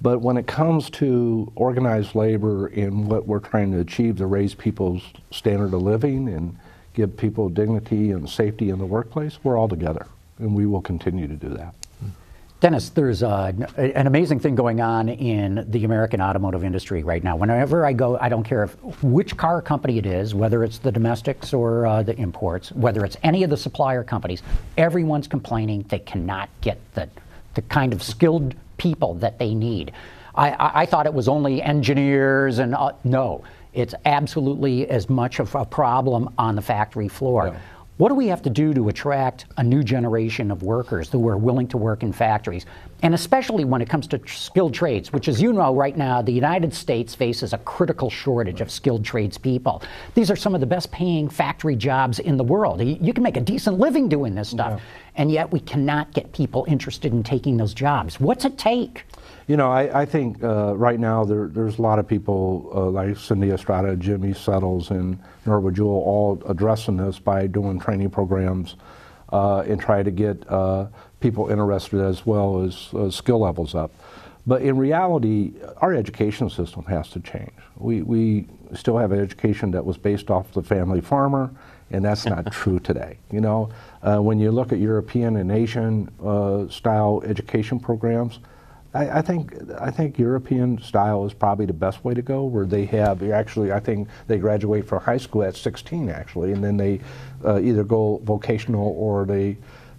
But 0.00 0.20
when 0.20 0.36
it 0.36 0.46
comes 0.46 0.90
to 0.90 1.50
organized 1.56 2.14
labor 2.14 2.68
and 2.68 3.08
what 3.08 3.26
we're 3.26 3.40
trying 3.40 3.72
to 3.72 3.80
achieve 3.80 4.18
to 4.18 4.26
raise 4.26 4.54
people's 4.54 5.02
standard 5.32 5.74
of 5.74 5.82
living 5.82 6.28
and 6.28 6.56
give 6.94 7.16
people 7.16 7.48
dignity 7.48 8.12
and 8.12 8.30
safety 8.30 8.70
in 8.70 8.78
the 8.78 8.86
workplace, 8.86 9.38
we're 9.42 9.58
all 9.58 9.68
together, 9.68 10.06
and 10.38 10.54
we 10.54 10.66
will 10.66 10.82
continue 10.82 11.26
to 11.26 11.34
do 11.34 11.48
that. 11.48 11.74
Dennis, 12.60 12.88
there's 12.90 13.22
uh, 13.22 13.52
an 13.76 14.08
amazing 14.08 14.40
thing 14.40 14.56
going 14.56 14.80
on 14.80 15.08
in 15.08 15.64
the 15.70 15.84
American 15.84 16.20
automotive 16.20 16.64
industry 16.64 17.04
right 17.04 17.22
now. 17.22 17.36
Whenever 17.36 17.86
I 17.86 17.92
go, 17.92 18.18
I 18.18 18.28
don't 18.28 18.42
care 18.42 18.64
if, 18.64 18.74
which 19.00 19.36
car 19.36 19.62
company 19.62 19.96
it 19.98 20.06
is, 20.06 20.34
whether 20.34 20.64
it's 20.64 20.78
the 20.78 20.90
domestics 20.90 21.54
or 21.54 21.86
uh, 21.86 22.02
the 22.02 22.18
imports, 22.18 22.72
whether 22.72 23.04
it's 23.04 23.16
any 23.22 23.44
of 23.44 23.50
the 23.50 23.56
supplier 23.56 24.02
companies, 24.02 24.42
everyone's 24.76 25.28
complaining 25.28 25.84
they 25.88 26.00
cannot 26.00 26.48
get 26.60 26.80
the, 26.94 27.08
the 27.54 27.62
kind 27.62 27.92
of 27.92 28.02
skilled 28.02 28.56
people 28.76 29.14
that 29.14 29.38
they 29.38 29.54
need. 29.54 29.92
I, 30.34 30.50
I, 30.50 30.80
I 30.82 30.86
thought 30.86 31.06
it 31.06 31.14
was 31.14 31.28
only 31.28 31.62
engineers, 31.62 32.58
and 32.58 32.74
uh, 32.74 32.92
no, 33.04 33.44
it's 33.72 33.94
absolutely 34.04 34.88
as 34.88 35.08
much 35.08 35.38
of 35.38 35.54
a 35.54 35.64
problem 35.64 36.34
on 36.38 36.56
the 36.56 36.62
factory 36.62 37.06
floor. 37.06 37.48
Yeah. 37.48 37.60
What 37.98 38.10
do 38.10 38.14
we 38.14 38.28
have 38.28 38.42
to 38.42 38.50
do 38.50 38.72
to 38.74 38.88
attract 38.90 39.46
a 39.56 39.64
new 39.64 39.82
generation 39.82 40.52
of 40.52 40.62
workers 40.62 41.10
who 41.10 41.26
are 41.26 41.36
willing 41.36 41.66
to 41.68 41.76
work 41.76 42.04
in 42.04 42.12
factories? 42.12 42.64
And 43.02 43.12
especially 43.12 43.64
when 43.64 43.82
it 43.82 43.88
comes 43.88 44.06
to 44.08 44.20
skilled 44.24 44.72
trades, 44.72 45.12
which, 45.12 45.26
as 45.26 45.42
you 45.42 45.52
know, 45.52 45.74
right 45.74 45.96
now, 45.96 46.22
the 46.22 46.30
United 46.30 46.72
States 46.72 47.16
faces 47.16 47.52
a 47.52 47.58
critical 47.58 48.08
shortage 48.08 48.60
of 48.60 48.70
skilled 48.70 49.04
tradespeople. 49.04 49.82
These 50.14 50.30
are 50.30 50.36
some 50.36 50.54
of 50.54 50.60
the 50.60 50.66
best 50.66 50.92
paying 50.92 51.28
factory 51.28 51.74
jobs 51.74 52.20
in 52.20 52.36
the 52.36 52.44
world. 52.44 52.80
You 52.80 53.12
can 53.12 53.24
make 53.24 53.36
a 53.36 53.40
decent 53.40 53.80
living 53.80 54.08
doing 54.08 54.32
this 54.32 54.50
stuff. 54.50 54.80
Yeah. 54.80 54.84
And 55.18 55.32
yet 55.32 55.50
we 55.50 55.58
cannot 55.58 56.14
get 56.14 56.32
people 56.32 56.64
interested 56.68 57.12
in 57.12 57.24
taking 57.24 57.56
those 57.56 57.74
jobs. 57.74 58.20
What's 58.20 58.44
it 58.44 58.56
take? 58.56 59.04
You 59.48 59.56
know, 59.56 59.70
I, 59.70 60.02
I 60.02 60.04
think 60.06 60.42
uh, 60.44 60.76
right 60.76 61.00
now 61.00 61.24
there, 61.24 61.48
there's 61.48 61.78
a 61.78 61.82
lot 61.82 61.98
of 61.98 62.06
people 62.06 62.70
uh, 62.72 62.88
like 62.90 63.16
Cindy 63.16 63.50
Estrada, 63.50 63.96
Jimmy 63.96 64.32
Settles, 64.32 64.90
and 64.90 65.18
Norwood 65.44 65.74
Jewell 65.74 66.02
all 66.06 66.42
addressing 66.48 66.98
this 66.98 67.18
by 67.18 67.48
doing 67.48 67.80
training 67.80 68.10
programs 68.10 68.76
uh, 69.32 69.64
and 69.66 69.80
try 69.80 70.04
to 70.04 70.12
get 70.12 70.48
uh, 70.48 70.86
people 71.18 71.48
interested 71.48 72.00
as 72.00 72.24
well 72.24 72.62
as 72.62 72.88
uh, 72.94 73.10
skill 73.10 73.40
levels 73.40 73.74
up. 73.74 73.90
But 74.46 74.62
in 74.62 74.78
reality, 74.78 75.52
our 75.78 75.92
education 75.94 76.48
system 76.48 76.84
has 76.84 77.10
to 77.10 77.20
change. 77.20 77.52
We, 77.76 78.02
we 78.02 78.46
still 78.74 78.96
have 78.96 79.12
an 79.12 79.20
education 79.20 79.72
that 79.72 79.84
was 79.84 79.98
based 79.98 80.30
off 80.30 80.52
the 80.52 80.62
family 80.62 81.00
farmer, 81.00 81.50
and 81.90 82.04
that's 82.04 82.26
not 82.26 82.50
true 82.52 82.78
today. 82.78 83.18
You 83.30 83.40
know, 83.40 83.70
uh, 84.02 84.18
when 84.18 84.38
you 84.38 84.50
look 84.50 84.72
at 84.72 84.78
European 84.78 85.36
and 85.36 85.50
Asian 85.50 86.10
uh, 86.22 86.68
style 86.68 87.22
education 87.24 87.80
programs, 87.80 88.40
I, 88.94 89.18
I, 89.18 89.22
think 89.22 89.54
I 89.78 89.90
think 89.90 90.18
European 90.18 90.80
style 90.80 91.26
is 91.26 91.32
probably 91.32 91.66
the 91.66 91.72
best 91.72 92.04
way 92.04 92.14
to 92.14 92.22
go, 92.22 92.44
where 92.44 92.66
they 92.66 92.86
have 92.86 93.22
actually 93.22 93.72
I 93.72 93.80
think 93.80 94.08
they 94.26 94.38
graduate 94.38 94.86
from 94.86 95.02
high 95.02 95.18
school 95.18 95.42
at 95.42 95.56
16 95.56 96.08
actually, 96.08 96.52
and 96.52 96.64
then 96.64 96.76
they 96.76 97.00
uh, 97.44 97.60
either 97.60 97.84
go 97.84 98.20
vocational 98.24 98.94
or 98.96 99.24
the 99.24 99.56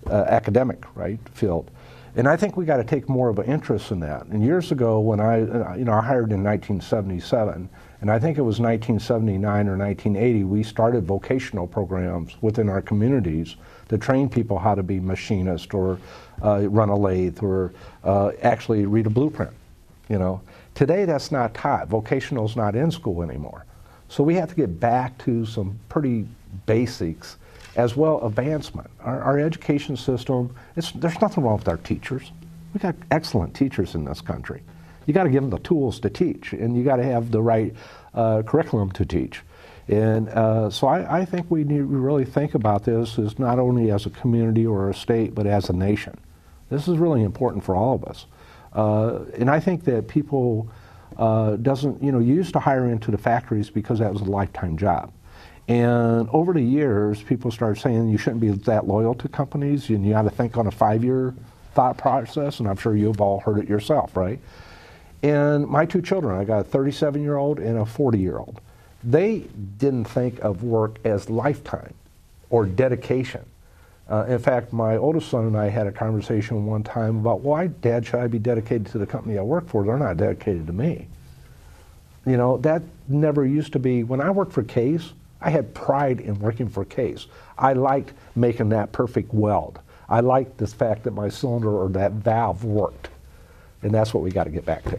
uh, 0.10 0.26
academic 0.28 0.84
right 0.96 1.20
field. 1.34 1.70
And 2.16 2.28
I 2.28 2.36
think 2.36 2.58
we 2.58 2.66
got 2.66 2.78
to 2.78 2.84
take 2.84 3.08
more 3.08 3.30
of 3.30 3.40
an 3.40 3.46
interest 3.46 3.92
in 3.92 4.00
that. 4.02 4.26
And 4.26 4.44
years 4.44 4.72
ago, 4.72 5.00
when 5.00 5.20
I, 5.20 5.44
uh, 5.44 5.76
you 5.76 5.86
know, 5.86 5.94
I 5.94 6.02
hired 6.02 6.32
in 6.32 6.44
1977, 6.44 7.70
and 8.02 8.10
I 8.10 8.18
think 8.18 8.38
it 8.38 8.42
was 8.42 8.60
1979 8.60 9.68
or 9.68 9.78
1980, 9.78 10.44
we 10.46 10.64
started 10.64 11.06
vocational 11.06 11.68
programs 11.68 12.38
within 12.42 12.70
our 12.70 12.82
communities 12.82 13.58
to 13.90 13.98
train 13.98 14.30
people 14.30 14.58
how 14.58 14.74
to 14.74 14.84
be 14.84 15.00
machinist 15.00 15.74
or 15.74 16.00
uh, 16.42 16.68
run 16.70 16.88
a 16.90 16.98
lathe 16.98 17.44
or 17.44 17.74
uh, 18.06 18.32
actually 18.42 18.86
read 18.86 19.06
a 19.06 19.10
blueprint. 19.10 19.52
You 20.08 20.18
know, 20.18 20.42
today 20.76 21.04
that's 21.04 21.32
not 21.32 21.54
taught. 21.54 21.90
Vocational 21.90 22.46
is 22.46 22.56
not 22.56 22.76
in 22.76 22.90
school 22.90 23.22
anymore. 23.22 23.66
So 24.08 24.24
we 24.24 24.34
have 24.36 24.50
to 24.50 24.56
get 24.56 24.80
back 24.80 25.18
to 25.26 25.46
some 25.46 25.78
pretty 25.90 26.26
basics 26.66 27.38
as 27.76 27.96
well 27.96 28.26
advancement. 28.26 28.90
Our, 29.02 29.22
our 29.22 29.40
education 29.40 29.98
system, 29.98 30.56
there's 30.76 31.22
nothing 31.22 31.44
wrong 31.44 31.58
with 31.58 31.68
our 31.68 31.78
teachers. 31.78 32.32
We've 32.74 32.82
got 32.82 32.96
excellent 33.12 33.54
teachers 33.54 33.94
in 33.94 34.06
this 34.06 34.22
country. 34.22 34.64
You 35.10 35.14
got 35.14 35.24
to 35.24 35.32
give 35.32 35.42
them 35.42 35.50
the 35.50 35.58
tools 35.58 36.00
to 36.02 36.10
teach, 36.12 36.54
and 36.54 36.78
you 36.78 36.84
got 36.84 36.98
to 36.98 37.04
have 37.04 37.32
the 37.32 37.42
right 37.42 37.74
uh, 38.14 38.44
curriculum 38.44 38.92
to 38.92 39.04
teach. 39.04 39.42
And 39.88 40.30
uh, 40.30 40.70
so 40.70 40.86
I, 40.86 41.22
I, 41.22 41.26
think 41.26 41.50
we 41.50 41.64
need 41.64 41.78
to 41.78 41.84
really 41.84 42.26
think 42.26 42.54
about 42.54 42.84
this 42.84 43.18
as 43.18 43.40
not 43.40 43.58
only 43.58 43.90
as 43.90 44.06
a 44.06 44.12
community 44.12 44.68
or 44.68 44.88
a 44.88 44.94
state, 44.94 45.34
but 45.34 45.48
as 45.48 45.68
a 45.68 45.74
nation. 45.74 46.16
This 46.70 46.88
is 46.88 47.00
really 47.00 47.24
important 47.24 47.64
for 47.64 47.76
all 47.76 47.96
of 47.96 48.04
us. 48.04 48.28
Uh, 48.72 49.22
and 49.36 49.50
I 49.50 49.60
think 49.60 49.84
that 49.86 50.08
people 50.08 50.70
uh, 51.18 51.56
doesn't, 51.56 52.04
you 52.04 52.12
know, 52.12 52.20
used 52.20 52.54
to 52.54 52.60
hire 52.60 52.88
into 52.88 53.10
the 53.10 53.18
factories 53.18 53.72
because 53.72 53.98
that 53.98 54.14
was 54.14 54.22
a 54.22 54.26
lifetime 54.26 54.78
job. 54.78 55.12
And 55.68 56.30
over 56.32 56.54
the 56.54 56.62
years, 56.62 57.24
people 57.24 57.50
started 57.50 57.82
saying 57.82 58.10
you 58.10 58.20
shouldn't 58.20 58.42
be 58.42 58.50
that 58.52 58.88
loyal 58.88 59.16
to 59.16 59.28
companies 59.28 59.90
and 59.90 60.06
you 60.06 60.12
got 60.12 60.22
to 60.22 60.30
think 60.30 60.56
on 60.56 60.68
a 60.68 60.72
five 60.72 61.04
year 61.04 61.34
thought 61.74 61.98
process. 61.98 62.60
And 62.60 62.70
I'm 62.70 62.78
sure 62.78 62.96
you've 62.96 63.22
all 63.22 63.40
heard 63.40 63.58
it 63.58 63.68
yourself, 63.68 64.16
right? 64.16 64.40
And 65.22 65.68
my 65.68 65.86
two 65.86 66.02
children, 66.02 66.40
I 66.40 66.46
got 66.46 66.60
a 66.60 66.64
37 66.64 67.22
year 67.22 67.36
old 67.36 67.60
and 67.60 67.78
a 67.78 67.86
40 67.86 68.18
year 68.20 68.38
old, 68.38 68.62
they 69.04 69.40
didn't 69.78 70.06
think 70.06 70.40
of 70.40 70.64
work 70.64 70.98
as 71.04 71.30
lifetime 71.30 71.94
or 72.50 72.66
dedication. 72.66 73.46
Uh, 74.10 74.26
in 74.28 74.40
fact, 74.40 74.74
my 74.74 74.98
oldest 74.98 75.30
son 75.30 75.46
and 75.46 75.58
I 75.58 75.70
had 75.70 75.86
a 75.86 75.92
conversation 75.92 76.66
one 76.66 76.84
time 76.84 77.18
about 77.18 77.42
why, 77.42 77.68
Dad, 77.68 78.06
should 78.06 78.20
I 78.20 78.28
be 78.28 78.40
dedicated 78.40 78.88
to 78.88 78.98
the 78.98 79.06
company 79.06 79.38
I 79.38 79.44
work 79.44 79.68
for? 79.68 79.84
They're 79.84 79.98
not 79.98 80.18
dedicated 80.18 80.66
to 80.68 80.74
me. 80.74 81.08
You 82.26 82.38
know, 82.38 82.58
that 82.58 82.82
never 83.08 83.46
used 83.46 83.72
to 83.74 83.80
be. 83.80 84.04
When 84.04 84.20
I 84.20 84.32
worked 84.32 84.52
for 84.52 84.64
Case, 84.64 85.14
I 85.42 85.52
had 85.52 85.74
pride 85.76 86.22
in 86.22 86.40
working 86.40 86.68
for 86.68 86.86
Case. 86.86 87.28
I 87.58 87.74
liked 87.74 88.14
making 88.36 88.70
that 88.70 88.92
perfect 88.92 89.34
weld. 89.34 89.80
I 90.10 90.22
liked 90.22 90.58
the 90.58 90.68
fact 90.68 91.04
that 91.04 91.12
my 91.12 91.30
cylinder 91.30 91.70
or 91.70 91.90
that 91.90 92.14
valve 92.14 92.64
worked. 92.64 93.10
And 93.82 93.94
that's 93.94 94.14
what 94.14 94.24
we 94.24 94.32
got 94.32 94.44
to 94.44 94.50
get 94.50 94.66
back 94.66 94.84
to. 94.86 94.98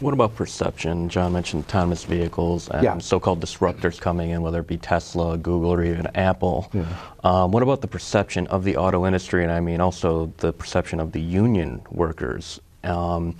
what 0.00 0.14
about 0.14 0.34
perception? 0.36 1.08
John 1.08 1.32
mentioned 1.32 1.64
autonomous 1.64 2.04
vehicles 2.04 2.68
and 2.70 2.82
yeah. 2.82 2.98
so-called 2.98 3.40
disruptors 3.40 4.00
coming 4.00 4.30
in, 4.30 4.42
whether 4.42 4.60
it 4.60 4.66
be 4.66 4.78
Tesla, 4.78 5.36
Google, 5.36 5.70
or 5.70 5.84
even 5.84 6.06
Apple. 6.14 6.70
Yeah. 6.72 6.86
Um, 7.24 7.50
what 7.50 7.62
about 7.62 7.80
the 7.82 7.88
perception 7.88 8.46
of 8.46 8.64
the 8.64 8.76
auto 8.76 9.06
industry, 9.06 9.42
and 9.42 9.52
I 9.52 9.60
mean 9.60 9.80
also 9.80 10.32
the 10.38 10.52
perception 10.52 10.98
of 10.98 11.12
the 11.12 11.20
union 11.20 11.82
workers? 11.90 12.60
Um, 12.84 13.36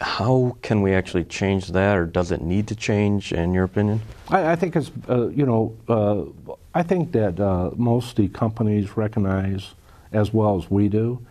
how 0.00 0.56
can 0.62 0.82
we 0.82 0.92
actually 0.92 1.24
change 1.24 1.68
that, 1.68 1.96
or 1.96 2.04
does 2.04 2.30
it 2.30 2.42
need 2.42 2.68
to 2.68 2.74
change, 2.74 3.32
in 3.32 3.54
your 3.54 3.64
opinion? 3.64 4.02
I, 4.28 4.52
I 4.52 4.56
think 4.56 4.76
it's, 4.76 4.90
uh, 5.08 5.28
you 5.28 5.46
know, 5.46 5.74
uh, 5.88 6.54
I 6.74 6.82
think 6.82 7.12
that 7.12 7.40
uh, 7.40 7.70
most 7.76 8.10
of 8.10 8.16
the 8.16 8.28
companies 8.28 8.96
recognize, 8.96 9.74
as 10.12 10.34
well 10.34 10.58
as 10.58 10.70
we 10.70 10.88
do, 10.88 11.24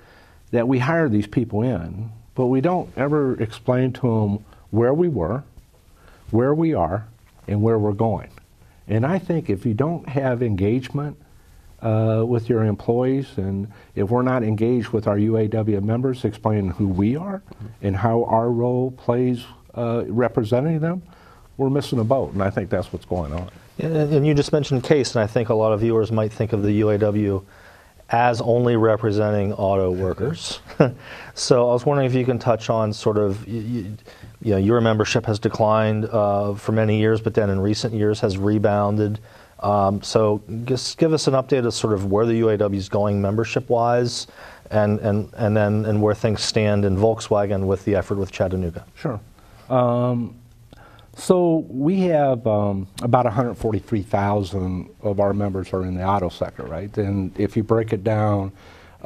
that 0.52 0.68
we 0.68 0.80
hire 0.80 1.10
these 1.10 1.28
people 1.28 1.62
in, 1.62 2.12
but 2.36 2.48
we 2.48 2.62
don't 2.62 2.90
ever 2.98 3.42
explain 3.42 3.92
to 3.94 4.02
them 4.02 4.46
where 4.72 4.94
we 4.94 5.08
were, 5.08 5.44
where 6.32 6.54
we 6.54 6.74
are, 6.74 7.08
and 7.48 7.62
where 7.62 7.78
we're 7.78 7.92
going. 7.94 8.30
And 8.88 9.06
I 9.06 9.20
think 9.20 9.50
if 9.50 9.66
you 9.66 9.74
don't 9.74 10.08
have 10.10 10.42
engagement 10.42 11.18
uh, 11.82 12.24
with 12.26 12.50
your 12.50 12.64
employees, 12.64 13.38
and 13.38 13.72
if 13.96 14.10
we're 14.10 14.24
not 14.24 14.44
engaged 14.44 14.90
with 14.90 15.08
our 15.08 15.18
UAW 15.18 15.84
members, 15.84 16.26
explaining 16.26 16.72
who 16.72 16.88
we 16.88 17.16
are 17.16 17.42
and 17.82 17.96
how 17.96 18.24
our 18.26 18.50
role 18.50 18.92
plays 18.92 19.44
uh, 19.76 20.04
representing 20.08 20.80
them, 20.80 21.04
we're 21.58 21.70
missing 21.70 22.00
a 22.00 22.04
boat, 22.04 22.34
and 22.34 22.42
I 22.42 22.50
think 22.50 22.70
that's 22.70 22.92
what's 22.92 23.06
going 23.06 23.34
on. 23.34 23.50
And 23.80 24.26
you 24.26 24.34
just 24.34 24.52
mentioned 24.52 24.84
Case, 24.84 25.16
and 25.16 25.24
I 25.24 25.28
think 25.28 25.50
a 25.50 25.54
lot 25.54 25.74
of 25.74 25.82
viewers 25.82 26.12
might 26.12 26.32
think 26.32 26.54
of 26.54 26.64
the 26.64 26.82
UAW 26.82 27.44
as 28.10 28.42
only 28.42 28.76
representing 28.76 29.54
auto 29.54 29.92
workers. 29.92 30.60
so 31.34 31.70
I 31.70 31.74
was 31.74 31.86
wondering 31.86 32.08
if 32.08 32.14
you 32.14 32.26
can 32.26 32.38
touch 32.38 32.70
on 32.70 32.94
sort 32.94 33.18
of, 33.18 33.48
you, 33.48 33.98
you 34.42 34.52
know, 34.52 34.58
your 34.58 34.82
membership 34.82 35.26
has 35.26 35.40
declined 35.40 36.06
uh, 36.06 36.54
for 36.54 36.74
many 36.74 37.00
years, 37.00 37.22
but 37.22 37.34
then 37.34 37.50
in 37.50 37.60
recent 37.60 37.94
years 37.94 38.20
has 38.20 38.38
rebounded. 38.38 39.20
Um, 39.60 40.02
so 40.04 40.44
just 40.66 40.98
give 40.98 41.14
us 41.14 41.28
an 41.28 41.34
update 41.34 41.66
of 41.66 41.74
sort 41.74 41.94
of 41.94 42.12
where 42.12 42.26
the 42.26 42.42
UAW 42.42 42.76
is 42.76 42.90
going 42.90 43.22
membership-wise, 43.22 44.28
and, 44.72 45.00
and, 45.00 45.30
and 45.38 45.56
then 45.56 45.86
and 45.86 46.02
where 46.02 46.16
things 46.16 46.42
stand 46.42 46.84
in 46.84 46.98
Volkswagen 46.98 47.66
with 47.66 47.86
the 47.86 47.96
effort 47.96 48.18
with 48.18 48.32
Chattanooga. 48.32 48.86
Sure. 48.96 49.20
Um, 49.70 50.36
so 51.16 51.66
we 51.70 52.02
have 52.02 52.46
um, 52.48 52.88
about 53.02 53.26
143,000 53.26 54.90
of 55.02 55.20
our 55.20 55.34
members 55.34 55.72
are 55.74 55.86
in 55.86 55.96
the 55.96 56.04
auto 56.04 56.30
sector, 56.30 56.64
right? 56.64 56.96
And 56.98 57.38
if 57.40 57.56
you 57.56 57.64
break 57.64 57.94
it 57.94 58.04
down, 58.04 58.52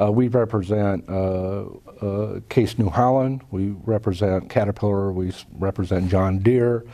uh, 0.00 0.10
we 0.10 0.28
represent 0.28 1.08
uh, 1.08 1.64
uh, 2.00 2.40
Case 2.48 2.78
New 2.78 2.88
Holland, 2.88 3.42
we 3.50 3.74
represent 3.84 4.48
Caterpillar, 4.48 5.12
we 5.12 5.32
represent 5.58 6.08
John 6.08 6.38
Deere, 6.38 6.84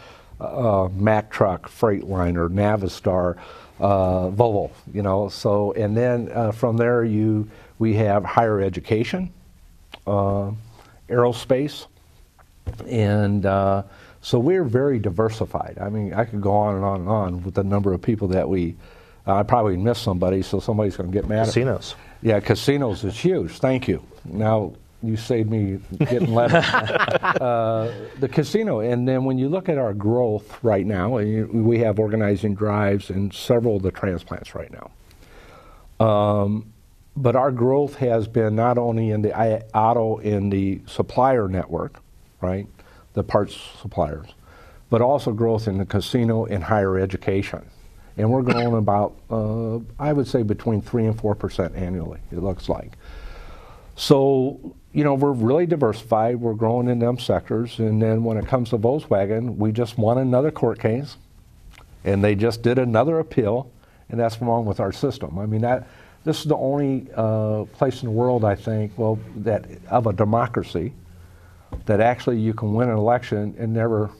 uh, 0.40 0.88
Mack 0.92 1.30
Truck, 1.30 1.68
Freightliner, 1.68 2.48
Navistar, 2.48 3.36
uh, 3.80 4.30
Volvo, 4.30 4.70
you 4.92 5.02
know. 5.02 5.28
So, 5.28 5.72
and 5.72 5.96
then 5.96 6.30
uh, 6.32 6.52
from 6.52 6.76
there, 6.76 7.04
you 7.04 7.48
we 7.78 7.94
have 7.94 8.24
higher 8.24 8.60
education, 8.60 9.32
uh, 10.06 10.52
aerospace, 11.08 11.86
and 12.86 13.44
uh, 13.46 13.82
so 14.24 14.38
we're 14.38 14.64
very 14.64 14.98
diversified. 14.98 15.76
I 15.78 15.90
mean, 15.90 16.14
I 16.14 16.24
could 16.24 16.40
go 16.40 16.52
on 16.52 16.76
and 16.76 16.84
on 16.84 17.00
and 17.00 17.08
on 17.10 17.42
with 17.42 17.54
the 17.54 17.62
number 17.62 17.92
of 17.92 18.00
people 18.00 18.28
that 18.28 18.48
we. 18.48 18.74
I 19.26 19.42
probably 19.42 19.76
missed 19.76 20.02
somebody, 20.02 20.40
so 20.40 20.60
somebody's 20.60 20.96
going 20.96 21.10
to 21.10 21.12
get 21.12 21.28
mad. 21.28 21.40
At 21.40 21.46
Casinos. 21.48 21.94
Yeah, 22.22 22.40
casinos 22.40 23.04
is 23.04 23.18
huge. 23.18 23.58
Thank 23.58 23.86
you. 23.86 24.02
Now 24.24 24.72
you 25.02 25.18
saved 25.18 25.50
me 25.50 25.78
getting 25.98 26.32
left. 26.32 26.54
uh, 27.40 27.92
the 28.18 28.28
casino, 28.28 28.80
and 28.80 29.06
then 29.06 29.24
when 29.24 29.36
you 29.36 29.50
look 29.50 29.68
at 29.68 29.76
our 29.76 29.92
growth 29.92 30.58
right 30.64 30.86
now, 30.86 31.18
we 31.18 31.78
have 31.80 31.98
organizing 31.98 32.54
drives 32.54 33.10
in 33.10 33.30
several 33.30 33.76
of 33.76 33.82
the 33.82 33.90
transplants 33.90 34.54
right 34.54 34.72
now. 34.72 36.06
Um, 36.06 36.72
but 37.14 37.36
our 37.36 37.52
growth 37.52 37.96
has 37.96 38.26
been 38.26 38.56
not 38.56 38.78
only 38.78 39.10
in 39.10 39.20
the 39.20 39.36
auto 39.74 40.16
in 40.16 40.48
the 40.48 40.80
supplier 40.86 41.46
network, 41.46 42.00
right, 42.40 42.66
the 43.14 43.22
parts 43.22 43.56
suppliers, 43.80 44.28
but 44.90 45.00
also 45.00 45.32
growth 45.32 45.66
in 45.66 45.78
the 45.78 45.86
casino 45.86 46.44
and 46.44 46.62
higher 46.62 46.98
education. 46.98 47.64
And 48.16 48.30
we're 48.30 48.42
growing 48.42 48.74
about, 48.78 49.16
uh, 49.30 49.78
I 49.98 50.12
would 50.12 50.28
say, 50.28 50.42
between 50.42 50.82
three 50.82 51.06
and 51.06 51.18
four 51.18 51.34
percent 51.34 51.74
annually. 51.74 52.20
It 52.30 52.38
looks 52.42 52.68
like. 52.68 52.92
So 53.96 54.74
you 54.94 55.02
know, 55.02 55.14
we're 55.14 55.32
really 55.32 55.66
diversified. 55.66 56.36
We're 56.36 56.54
growing 56.54 56.88
in 56.88 57.00
them 57.00 57.18
sectors. 57.18 57.80
And 57.80 58.00
then 58.00 58.22
when 58.22 58.38
it 58.38 58.46
comes 58.46 58.70
to 58.70 58.78
Volkswagen, 58.78 59.56
we 59.56 59.72
just 59.72 59.98
won 59.98 60.18
another 60.18 60.52
court 60.52 60.78
case, 60.78 61.16
and 62.04 62.22
they 62.22 62.36
just 62.36 62.62
did 62.62 62.78
another 62.78 63.18
appeal, 63.18 63.70
and 64.08 64.20
that's 64.20 64.40
wrong 64.40 64.64
with 64.64 64.78
our 64.78 64.92
system. 64.92 65.36
I 65.36 65.46
mean, 65.46 65.62
that 65.62 65.88
this 66.22 66.38
is 66.38 66.44
the 66.44 66.56
only 66.56 67.08
uh, 67.14 67.64
place 67.72 68.02
in 68.02 68.06
the 68.06 68.12
world, 68.12 68.44
I 68.44 68.54
think, 68.54 68.92
well, 68.96 69.18
that 69.38 69.66
of 69.90 70.06
a 70.06 70.12
democracy, 70.12 70.92
that 71.86 72.00
actually 72.00 72.38
you 72.38 72.54
can 72.54 72.74
win 72.74 72.88
an 72.88 72.96
election 72.96 73.54
and 73.58 73.72
never 73.72 74.10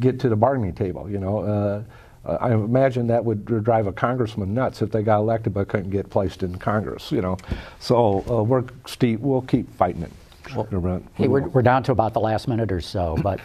get 0.00 0.20
to 0.20 0.28
the 0.28 0.36
bargaining 0.36 0.74
table. 0.74 1.10
You 1.10 1.18
know, 1.18 1.38
uh, 1.40 1.82
uh, 2.28 2.38
I 2.40 2.52
imagine 2.52 3.06
that 3.08 3.24
would 3.24 3.44
drive 3.64 3.86
a 3.86 3.92
congressman 3.92 4.54
nuts 4.54 4.82
if 4.82 4.90
they 4.90 5.02
got 5.02 5.18
elected 5.18 5.54
but 5.54 5.68
couldn't 5.68 5.90
get 5.90 6.10
placed 6.10 6.42
in 6.42 6.56
Congress. 6.58 7.10
You 7.10 7.22
know, 7.22 7.38
so 7.80 8.24
uh, 8.28 8.42
we're 8.42 8.64
Steve. 8.86 9.20
We'll 9.20 9.42
keep 9.42 9.72
fighting 9.76 10.02
it. 10.02 10.12
Hey, 11.14 11.28
we're, 11.28 11.46
we're 11.48 11.62
down 11.62 11.82
to 11.84 11.92
about 11.92 12.14
the 12.14 12.20
last 12.20 12.48
minute 12.48 12.72
or 12.72 12.80
so, 12.80 13.18
but 13.22 13.40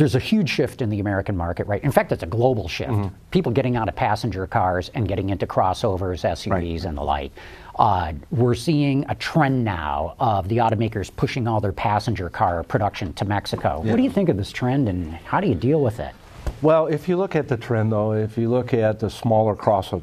there's 0.00 0.14
a 0.14 0.18
huge 0.18 0.48
shift 0.48 0.80
in 0.80 0.88
the 0.88 0.98
American 0.98 1.36
market, 1.36 1.66
right? 1.66 1.84
In 1.84 1.92
fact, 1.92 2.10
it's 2.10 2.22
a 2.22 2.26
global 2.26 2.68
shift. 2.68 2.90
Mm-hmm. 2.90 3.14
People 3.32 3.52
getting 3.52 3.76
out 3.76 3.86
of 3.86 3.94
passenger 3.94 4.46
cars 4.46 4.90
and 4.94 5.06
getting 5.06 5.28
into 5.28 5.46
crossovers, 5.46 6.24
SUVs, 6.24 6.50
Right. 6.50 6.84
and 6.86 6.96
the 6.96 7.02
like. 7.02 7.32
Uh, 7.78 8.14
we're 8.30 8.54
seeing 8.54 9.04
a 9.10 9.14
trend 9.14 9.62
now 9.62 10.14
of 10.18 10.48
the 10.48 10.56
automakers 10.56 11.14
pushing 11.14 11.46
all 11.46 11.60
their 11.60 11.72
passenger 11.72 12.30
car 12.30 12.62
production 12.62 13.12
to 13.12 13.26
Mexico. 13.26 13.82
What 13.82 13.96
do 13.96 14.02
you 14.02 14.08
think 14.10 14.30
of 14.30 14.38
this 14.38 14.50
trend, 14.50 14.88
and 14.88 15.12
how 15.12 15.38
do 15.38 15.46
you 15.48 15.54
deal 15.54 15.82
with 15.82 16.00
it? 16.00 16.14
Well, 16.62 16.86
if 16.86 17.06
you 17.06 17.18
look 17.18 17.36
at 17.36 17.46
the 17.48 17.58
trend, 17.58 17.92
though, 17.92 18.12
if 18.14 18.38
you 18.38 18.48
look 18.48 18.72
at 18.72 19.00
the 19.00 19.10
smaller 19.10 19.54
cross, 19.54 19.92
uh, 19.92 20.00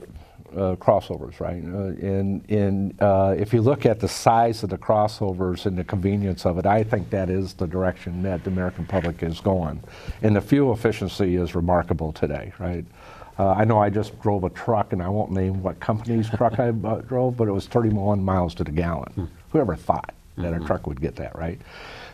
crossovers, 0.54 1.40
right, 1.40 1.64
uh, 1.64 2.06
and, 2.08 2.44
and 2.50 3.02
uh, 3.02 3.36
if 3.38 3.54
you 3.54 3.62
look 3.62 3.86
at 3.86 4.00
the 4.00 4.08
size 4.08 4.64
of 4.64 4.70
the 4.70 4.78
crossovers 4.78 5.66
and 5.66 5.78
the 5.78 5.84
convenience 5.84 6.46
of 6.46 6.58
it, 6.58 6.66
I 6.66 6.84
think 6.84 7.10
that 7.10 7.30
is 7.30 7.54
the 7.54 7.68
direction 7.68 8.24
that 8.24 8.44
the 8.44 8.50
American 8.50 8.86
public 8.86 9.24
is 9.24 9.40
going. 9.40 9.84
And 10.22 10.36
the 10.36 10.42
fuel 10.42 10.74
efficiency 10.74 11.36
is 11.36 11.56
remarkable 11.56 12.12
today, 12.14 12.54
right? 12.60 12.86
Uh, 13.40 13.50
I 13.52 13.66
know 13.66 13.80
I 13.80 13.90
just 13.92 14.20
drove 14.22 14.44
a 14.46 14.50
truck, 14.50 14.94
and 14.94 15.02
I 15.04 15.10
won't 15.10 15.32
name 15.32 15.62
what 15.62 15.80
company's 15.80 16.30
truck 16.30 16.60
I 16.60 16.70
uh, 16.70 17.02
drove, 17.08 17.38
but 17.38 17.48
it 17.48 17.52
was 17.52 17.68
31 17.68 18.24
miles 18.24 18.56
to 18.56 18.64
the 18.64 18.72
gallon. 18.72 19.30
Whoever 19.52 19.76
thought 19.76 20.14
that 20.38 20.54
a 20.54 20.60
truck 20.66 20.86
would 20.88 21.02
get 21.02 21.16
that, 21.18 21.36
right? 21.38 21.60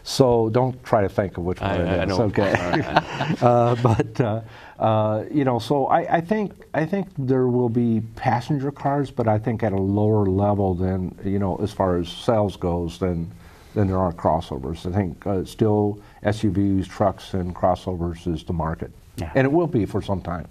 So 0.04 0.50
don't 0.50 0.82
try 0.84 1.02
to 1.02 1.10
think 1.10 1.38
of 1.38 1.44
which 1.46 1.62
one 1.62 1.70
I- 1.72 2.04
it 2.04 2.10
is. 2.10 2.20
I- 2.20 2.24
I. 2.24 2.26
Okay. 2.26 3.36
Uh, 3.42 3.76
but 3.82 4.44
uh, 4.80 5.24
you 5.32 5.44
know, 5.44 5.60
so 5.60 5.88
I, 5.88 6.18
I 6.18 6.22
think 6.22 6.52
I 6.74 6.86
think 6.86 7.08
there 7.18 7.48
will 7.48 7.70
be 7.70 8.02
passenger 8.16 8.72
cars, 8.72 9.12
but 9.12 9.28
I 9.28 9.38
think 9.38 9.64
at 9.64 9.72
a 9.72 9.78
lower 9.78 10.26
level 10.26 10.74
than 10.74 11.18
you 11.24 11.40
know 11.40 11.56
as 11.58 11.72
far 11.72 11.98
as 11.98 12.10
sales 12.10 12.56
goes 12.58 12.98
than 13.00 13.30
than 13.76 13.88
there 13.88 13.98
are 13.98 14.12
crossovers. 14.14 14.86
I 14.92 14.96
think 14.96 15.26
uh, 15.28 15.46
still 15.46 16.00
SUVs, 16.24 16.88
trucks, 16.88 17.34
and 17.34 17.56
crossovers 17.56 18.28
is 18.32 18.44
the 18.44 18.54
market, 18.54 18.92
Yeah. 19.18 19.32
and 19.36 19.46
it 19.46 19.52
will 19.52 19.68
be 19.68 19.86
for 19.86 20.02
some 20.02 20.22
time. 20.22 20.48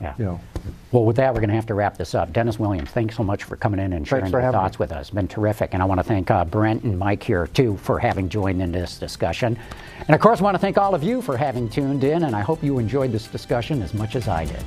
Yeah. 0.00 0.14
You 0.18 0.24
know. 0.24 0.40
Well, 0.92 1.04
with 1.04 1.16
that, 1.16 1.32
we're 1.32 1.40
going 1.40 1.50
to 1.50 1.54
have 1.54 1.66
to 1.66 1.74
wrap 1.74 1.96
this 1.96 2.14
up. 2.14 2.32
Dennis 2.32 2.58
Williams, 2.58 2.90
thanks 2.90 3.16
so 3.16 3.22
much 3.22 3.44
for 3.44 3.56
coming 3.56 3.78
in 3.78 3.92
and 3.92 4.06
sharing 4.06 4.30
your 4.30 4.40
having 4.40 4.58
me. 4.58 4.62
thoughts 4.62 4.78
with 4.78 4.92
us. 4.92 5.02
It's 5.02 5.10
been 5.10 5.28
terrific. 5.28 5.70
And 5.72 5.82
I 5.82 5.86
want 5.86 6.00
to 6.00 6.04
thank 6.04 6.30
uh, 6.30 6.44
Brent 6.44 6.82
and 6.82 6.98
Mike 6.98 7.22
here, 7.22 7.46
too, 7.46 7.76
for 7.76 7.98
having 7.98 8.28
joined 8.28 8.60
in 8.60 8.72
this 8.72 8.98
discussion. 8.98 9.58
And 10.00 10.14
of 10.14 10.20
course, 10.20 10.40
I 10.40 10.44
want 10.44 10.54
to 10.54 10.58
thank 10.58 10.78
all 10.78 10.94
of 10.94 11.04
you 11.04 11.22
for 11.22 11.36
having 11.36 11.68
tuned 11.68 12.02
in, 12.02 12.24
and 12.24 12.34
I 12.34 12.40
hope 12.40 12.64
you 12.64 12.78
enjoyed 12.78 13.12
this 13.12 13.26
discussion 13.28 13.82
as 13.82 13.94
much 13.94 14.16
as 14.16 14.26
I 14.26 14.46
did. 14.46 14.64